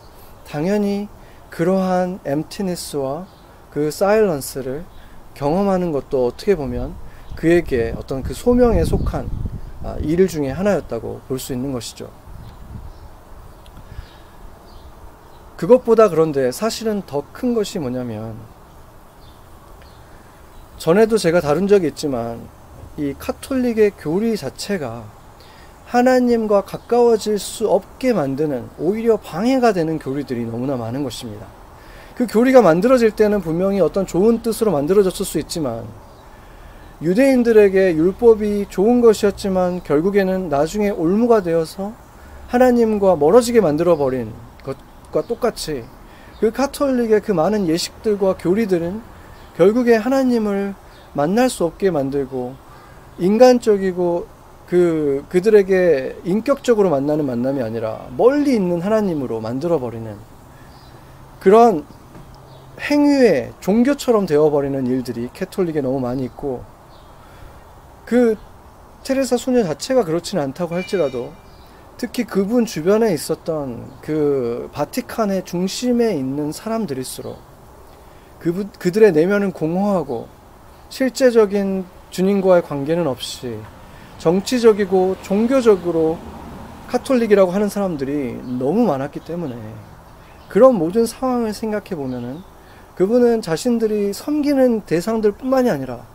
당연히 0.46 1.08
그러한 1.48 2.20
엠티네스와 2.26 3.26
그 3.70 3.90
사일런스를 3.90 4.84
경험하는 5.32 5.92
것도 5.92 6.26
어떻게 6.26 6.54
보면 6.54 7.07
그에게 7.38 7.94
어떤 7.96 8.24
그 8.24 8.34
소명에 8.34 8.82
속한 8.84 9.30
아, 9.84 9.96
일 10.00 10.26
중에 10.26 10.50
하나였다고 10.50 11.20
볼 11.28 11.38
수 11.38 11.52
있는 11.52 11.70
것이죠. 11.72 12.10
그것보다 15.56 16.08
그런데 16.08 16.50
사실은 16.50 17.02
더 17.06 17.22
큰 17.32 17.54
것이 17.54 17.78
뭐냐면 17.78 18.34
전에도 20.78 21.16
제가 21.16 21.40
다룬 21.40 21.68
적이 21.68 21.88
있지만 21.88 22.40
이 22.96 23.14
카톨릭의 23.16 23.92
교리 23.98 24.36
자체가 24.36 25.04
하나님과 25.86 26.62
가까워질 26.62 27.38
수 27.38 27.68
없게 27.68 28.12
만드는 28.12 28.68
오히려 28.78 29.16
방해가 29.16 29.72
되는 29.72 30.00
교리들이 30.00 30.44
너무나 30.44 30.76
많은 30.76 31.04
것입니다. 31.04 31.46
그 32.16 32.26
교리가 32.26 32.62
만들어질 32.62 33.12
때는 33.12 33.40
분명히 33.40 33.80
어떤 33.80 34.06
좋은 34.06 34.42
뜻으로 34.42 34.72
만들어졌을 34.72 35.24
수 35.24 35.38
있지만 35.38 35.84
유대인들에게 37.00 37.94
율법이 37.94 38.66
좋은 38.70 39.00
것이었지만 39.00 39.82
결국에는 39.84 40.48
나중에 40.48 40.90
올무가 40.90 41.42
되어서 41.42 41.92
하나님과 42.48 43.16
멀어지게 43.16 43.60
만들어 43.60 43.96
버린 43.96 44.32
것과 44.64 45.26
똑같이 45.28 45.84
그 46.40 46.50
카톨릭의 46.50 47.20
그 47.20 47.32
많은 47.32 47.68
예식들과 47.68 48.36
교리들은 48.38 49.00
결국에 49.56 49.94
하나님을 49.94 50.74
만날 51.12 51.48
수 51.48 51.64
없게 51.64 51.90
만들고 51.90 52.54
인간적이고 53.18 54.26
그 54.68 55.24
그들에게 55.28 56.18
인격적으로 56.24 56.90
만나는 56.90 57.26
만남이 57.26 57.62
아니라 57.62 58.06
멀리 58.16 58.54
있는 58.54 58.80
하나님으로 58.80 59.40
만들어 59.40 59.78
버리는 59.78 60.16
그런 61.40 61.84
행위의 62.80 63.52
종교처럼 63.60 64.26
되어 64.26 64.50
버리는 64.50 64.86
일들이 64.86 65.28
캐톨릭에 65.32 65.80
너무 65.80 66.00
많이 66.00 66.24
있고 66.24 66.77
그 68.08 68.36
테레사 69.04 69.36
소녀 69.36 69.62
자체가 69.62 70.02
그렇지는 70.02 70.42
않다고 70.42 70.74
할지라도 70.74 71.30
특히 71.98 72.24
그분 72.24 72.64
주변에 72.64 73.12
있었던 73.12 73.86
그 74.00 74.70
바티칸의 74.72 75.44
중심에 75.44 76.14
있는 76.14 76.50
사람들일수록 76.50 77.36
그 78.38 78.66
그들의 78.78 79.12
내면은 79.12 79.52
공허하고 79.52 80.26
실제적인 80.88 81.84
주님과의 82.08 82.62
관계는 82.62 83.06
없이 83.06 83.58
정치적이고 84.16 85.16
종교적으로 85.20 86.16
카톨릭이라고 86.86 87.50
하는 87.50 87.68
사람들이 87.68 88.40
너무 88.58 88.86
많았기 88.86 89.20
때문에 89.20 89.54
그런 90.48 90.76
모든 90.76 91.04
상황을 91.04 91.52
생각해 91.52 91.90
보면은 91.90 92.38
그분은 92.94 93.42
자신들이 93.42 94.14
섬기는 94.14 94.80
대상들 94.86 95.32
뿐만이 95.32 95.68
아니라 95.68 96.06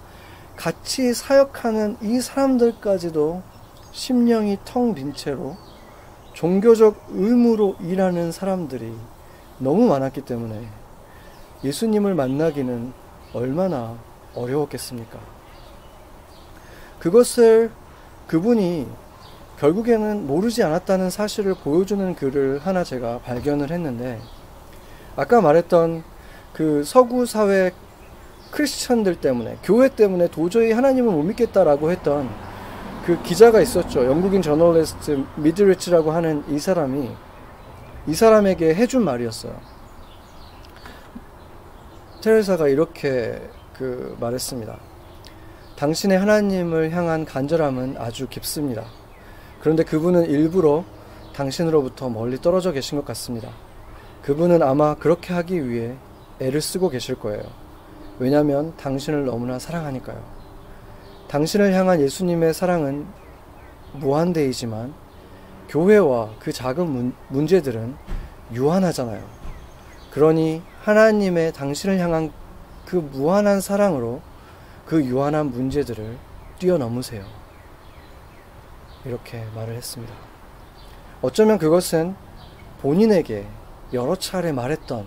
같이 0.56 1.14
사역하는 1.14 1.98
이 2.02 2.22
사람들까지도 2.22 3.42
심령이 3.92 4.60
텅 4.66 4.94
빈 4.94 5.14
채로 5.14 5.58
종교적 6.34 7.10
의무로 7.10 7.76
일하는 7.80 8.32
사람들이 8.32 8.94
너무 9.60 9.88
많았기 9.88 10.22
때문에 10.22 10.68
예수님을 11.64 12.16
만나기는 12.16 12.92
얼마나 13.34 13.96
어려웠겠습니까? 14.36 15.20
그것을 17.00 17.72
그분이 18.28 18.88
결국에는 19.60 20.26
모르지 20.26 20.64
않았다는 20.64 21.10
사실을 21.10 21.54
보여주는 21.54 22.16
글을 22.16 22.60
하나 22.60 22.84
제가 22.84 23.20
발견을 23.20 23.72
했는데 23.72 24.20
아까 25.16 25.42
말했던 25.42 26.04
그 26.54 26.84
서구 26.84 27.26
사회 27.26 27.72
크리스천들 28.54 29.16
때문에 29.16 29.58
교회 29.64 29.90
때문에 29.90 30.28
도저히 30.28 30.72
하나님을 30.72 31.12
못 31.12 31.24
믿겠다라고 31.24 31.90
했던 31.90 32.30
그 33.04 33.22
기자가 33.24 33.60
있었죠. 33.60 34.06
영국인 34.06 34.42
저널리스트 34.42 35.26
미드리치라고 35.36 36.12
하는 36.12 36.44
이 36.48 36.60
사람이 36.60 37.12
이 38.08 38.14
사람에게 38.14 38.76
해준 38.76 39.04
말이었어요. 39.04 39.60
테레사가 42.22 42.68
이렇게 42.68 43.42
그 43.78 44.16
말했습니다. 44.20 44.78
당신의 45.76 46.20
하나님을 46.20 46.92
향한 46.92 47.26
간절함은 47.26 47.96
아주 47.98 48.28
깊습니다. 48.30 48.86
그런데 49.62 49.84
그분은 49.84 50.30
일부러 50.30 50.86
당신으로부터 51.36 52.10
멀리 52.10 52.40
떨어져 52.40 52.72
계신 52.72 52.98
것 53.00 53.06
같습니다. 53.06 53.50
그분은 54.22 54.62
아마 54.62 54.94
그렇게 54.94 55.34
하기 55.34 55.68
위해 55.68 55.96
애를 56.40 56.62
쓰고 56.62 56.90
계실 56.90 57.16
거예요. 57.16 57.63
왜냐하면 58.20 58.76
당신을 58.78 59.26
너무나 59.26 59.60
사랑하니까요. 59.60 60.24
당신을 61.28 61.74
향한 61.74 62.00
예수님의 62.00 62.54
사랑은 62.54 63.08
무한대이지만 63.94 64.94
교회와 65.70 66.32
그 66.40 66.52
작은 66.52 66.88
문, 66.88 67.14
문제들은 67.30 67.96
유한하잖아요. 68.54 69.24
그러니 70.12 70.62
하나님의 70.82 71.54
당신을 71.54 72.00
향한 72.00 72.32
그 72.86 72.98
무한한 72.98 73.62
사랑으로 73.62 74.22
그 74.86 75.04
유한한 75.04 75.48
문제들을 75.48 76.18
뛰어넘으세요. 76.60 77.26
이렇게 79.06 79.44
말을 79.56 79.76
했습니다. 79.76 80.14
어쩌면 81.22 81.58
그것은 81.58 82.16
본인에게 82.82 83.48
여러 83.94 84.16
차례 84.16 84.52
말했던 84.52 85.06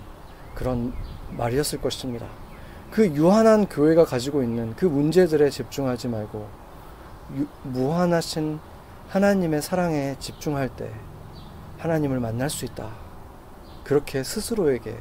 그런 0.54 0.92
말이었을 1.30 1.80
것입니다. 1.80 2.26
그 2.97 3.09
유한한 3.09 3.66
교회가 3.66 4.07
가지고 4.07 4.42
있는 4.42 4.74
그 4.74 4.86
문제들에 4.86 5.51
집중하지 5.51 6.09
말고 6.09 6.49
유, 7.36 7.47
무한하신 7.62 8.59
하나님의 9.11 9.61
사랑에 9.61 10.16
집중할 10.18 10.70
때 10.70 10.90
하나님을 11.76 12.20
만날 12.20 12.49
수 12.49 12.64
있다. 12.64 12.88
그렇게 13.84 14.24
스스로에게 14.24 14.97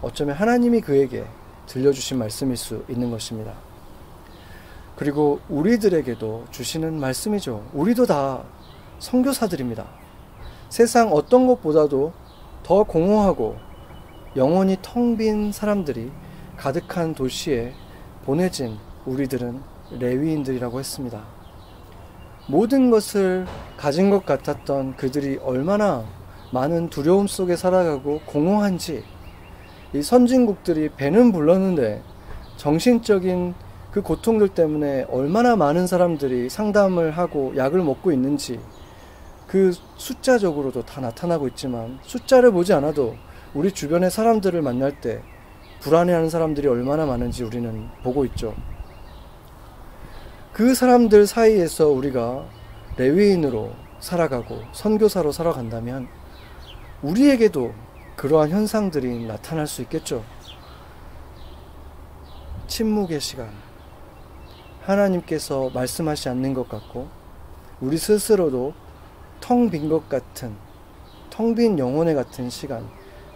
어쩌면 0.00 0.36
하나님이 0.36 0.80
그에게 0.80 1.24
들려주신 1.66 2.18
말씀일 2.18 2.56
수 2.56 2.84
있는 2.88 3.10
것입니다. 3.10 3.54
그리고 4.94 5.40
우리들에게도 5.48 6.44
주시는 6.52 7.00
말씀이죠. 7.00 7.68
우리도 7.72 8.06
다 8.06 8.44
선교사들입니다. 9.00 9.88
세상 10.68 11.12
어떤 11.12 11.48
것보다도 11.48 12.12
더 12.62 12.84
공허하고 12.84 13.56
영혼이 14.36 14.76
텅 14.82 15.16
빈 15.16 15.50
사람들이 15.50 16.12
가득한 16.60 17.14
도시에 17.14 17.72
보내진 18.26 18.76
우리들은 19.06 19.62
레위인들이라고 19.98 20.78
했습니다. 20.78 21.22
모든 22.48 22.90
것을 22.90 23.46
가진 23.78 24.10
것 24.10 24.26
같았던 24.26 24.96
그들이 24.96 25.38
얼마나 25.38 26.04
많은 26.52 26.90
두려움 26.90 27.26
속에 27.26 27.56
살아가고 27.56 28.20
공허한지 28.26 29.02
이 29.94 30.02
선진국들이 30.02 30.90
배는 30.90 31.32
불렀는데 31.32 32.02
정신적인 32.58 33.54
그 33.90 34.02
고통들 34.02 34.50
때문에 34.50 35.06
얼마나 35.08 35.56
많은 35.56 35.86
사람들이 35.86 36.50
상담을 36.50 37.12
하고 37.12 37.54
약을 37.56 37.82
먹고 37.82 38.12
있는지 38.12 38.60
그 39.46 39.72
숫자적으로도 39.96 40.84
다 40.84 41.00
나타나고 41.00 41.48
있지만 41.48 41.98
숫자를 42.02 42.52
보지 42.52 42.74
않아도 42.74 43.16
우리 43.54 43.72
주변의 43.72 44.10
사람들을 44.10 44.60
만날 44.60 45.00
때 45.00 45.22
불안해하는 45.80 46.28
사람들이 46.28 46.68
얼마나 46.68 47.06
많은지 47.06 47.42
우리는 47.42 47.88
보고 48.02 48.24
있죠. 48.26 48.54
그 50.52 50.74
사람들 50.74 51.26
사이에서 51.26 51.88
우리가 51.88 52.44
레위인으로 52.96 53.72
살아가고 53.98 54.60
선교사로 54.72 55.32
살아간다면 55.32 56.08
우리에게도 57.02 57.72
그러한 58.16 58.50
현상들이 58.50 59.26
나타날 59.26 59.66
수 59.66 59.80
있겠죠. 59.82 60.22
침묵의 62.66 63.20
시간. 63.20 63.48
하나님께서 64.82 65.70
말씀하지 65.70 66.28
않는 66.30 66.52
것 66.54 66.68
같고, 66.68 67.08
우리 67.80 67.96
스스로도 67.96 68.74
텅 69.40 69.70
빈 69.70 69.88
것 69.88 70.08
같은, 70.08 70.54
텅 71.30 71.54
빈 71.54 71.78
영혼의 71.78 72.14
같은 72.14 72.50
시간, 72.50 72.86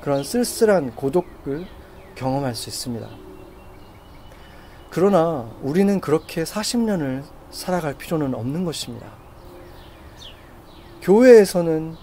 그런 0.03 0.23
쓸쓸한 0.23 0.95
고독을 0.95 1.67
경험할 2.15 2.55
수 2.55 2.69
있습니다. 2.69 3.09
그러나 4.91 5.51
우리는 5.63 6.01
그렇게 6.01 6.45
40년을 6.45 7.23
살아갈 7.51 7.95
필요는 7.95 8.35
없는 8.35 8.65
것입니다. 8.65 9.07
교회에서는 11.03 11.97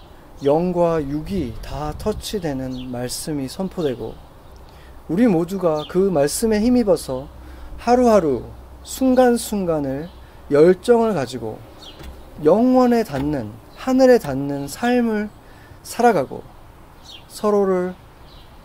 영과 0.44 1.02
육이 1.02 1.54
다 1.62 1.94
터치되는 1.98 2.90
말씀이 2.90 3.48
선포되고 3.48 4.14
우리 5.08 5.26
모두가 5.26 5.84
그 5.88 5.98
말씀에 5.98 6.60
힘입어서 6.60 7.28
하루하루 7.78 8.44
순간순간을 8.82 10.08
열정을 10.50 11.14
가지고 11.14 11.58
영원에 12.44 13.04
닿는 13.04 13.50
하늘에 13.76 14.18
닿는 14.18 14.68
삶을 14.68 15.30
살아가고 15.82 16.42
서로를 17.28 17.94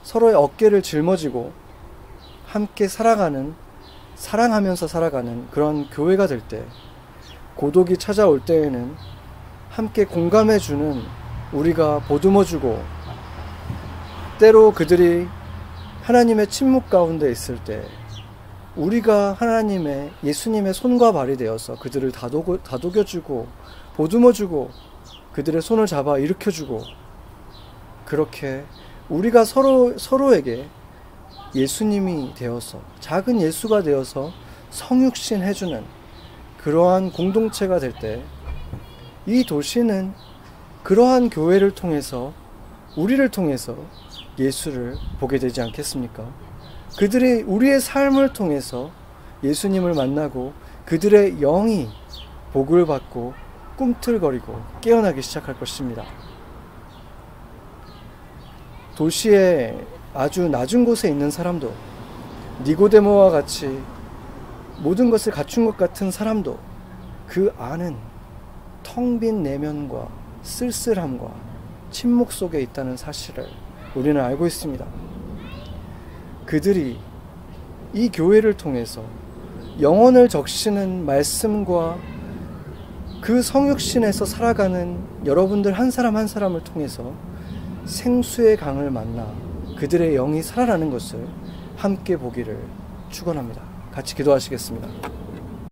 서로의 0.07 0.35
어깨를 0.35 0.83
짊어지고 0.83 1.51
함께 2.45 2.87
살아가는 2.87 3.53
사랑하면서 4.15 4.87
살아가는 4.87 5.49
그런 5.51 5.89
교회가 5.89 6.27
될 6.27 6.39
때 6.47 6.63
고독이 7.55 7.97
찾아올 7.97 8.39
때에는 8.39 8.95
함께 9.69 10.05
공감해 10.05 10.59
주는 10.59 11.01
우리가 11.51 11.99
보듬어 12.07 12.45
주고 12.45 12.81
때로 14.39 14.71
그들이 14.71 15.27
하나님의 16.03 16.47
침묵 16.47 16.89
가운데 16.89 17.29
있을 17.29 17.61
때 17.65 17.83
우리가 18.77 19.33
하나님의 19.33 20.13
예수님의 20.23 20.73
손과 20.73 21.11
발이 21.11 21.35
되어서 21.35 21.77
그들을 21.79 22.13
다독여, 22.13 22.59
다독여 22.59 23.03
주고 23.03 23.49
보듬어 23.95 24.31
주고 24.31 24.71
그들의 25.33 25.61
손을 25.61 25.85
잡아 25.85 26.17
일으켜 26.17 26.49
주고 26.49 26.81
그렇게 28.05 28.63
우리가 29.09 29.45
서로 29.45 29.97
서로에게 29.97 30.67
예수님이 31.55 32.33
되어서 32.35 32.81
작은 32.99 33.41
예수가 33.41 33.83
되어서 33.83 34.31
성육신 34.69 35.43
해주는 35.43 35.83
그러한 36.61 37.11
공동체가 37.11 37.79
될 37.79 37.93
때 37.93 38.23
이 39.29 39.43
도시는 39.45 40.13
그러한 40.83 41.29
교회를 41.29 41.71
통해서 41.71 42.31
우리를 42.95 43.27
통해서 43.29 43.75
예수를 44.39 44.95
보게 45.19 45.37
되지 45.37 45.59
않겠습니까? 45.61 46.25
그들이 46.97 47.41
우리의 47.41 47.81
삶을 47.81 48.31
통해서 48.31 48.89
예수님을 49.43 49.95
만나고 49.95 50.53
그들의 50.85 51.39
영이 51.41 51.89
복을 52.53 52.85
받고 52.85 53.33
꿈틀거리고 53.75 54.61
깨어나기 54.79 55.21
시작할 55.21 55.59
것입니다. 55.59 56.05
도시의 58.97 59.77
아주 60.15 60.49
낮은 60.49 60.83
곳에 60.83 61.07
있는 61.07 61.29
사람도 61.29 61.71
니고데모와 62.65 63.29
같이 63.29 63.79
모든 64.79 65.11
것을 65.11 65.31
갖춘 65.31 65.65
것 65.67 65.77
같은 65.77 66.09
사람도 66.09 66.57
그 67.27 67.53
안은 67.59 67.95
텅 68.81 69.19
빈 69.19 69.43
내면과 69.43 70.07
쓸쓸함과 70.41 71.31
침묵 71.91 72.31
속에 72.31 72.59
있다는 72.61 72.97
사실을 72.97 73.45
우리는 73.93 74.19
알고 74.19 74.47
있습니다. 74.47 74.83
그들이 76.47 76.97
이 77.93 78.09
교회를 78.09 78.55
통해서 78.55 79.03
영혼을 79.79 80.27
적시는 80.27 81.05
말씀과 81.05 81.99
그 83.21 83.43
성육신에서 83.43 84.25
살아가는 84.25 84.97
여러분들 85.23 85.73
한 85.73 85.91
사람 85.91 86.17
한 86.17 86.25
사람을 86.25 86.63
통해서 86.63 87.13
생수의 87.87 88.57
강을 88.57 88.91
만나 88.91 89.33
그들의 89.77 90.13
영이 90.15 90.43
살아나는 90.43 90.91
것을 90.91 91.25
함께 91.77 92.17
보기를 92.17 92.59
축원합니다. 93.09 93.61
같이 93.91 94.13
기도하시겠습니다. 94.13 94.87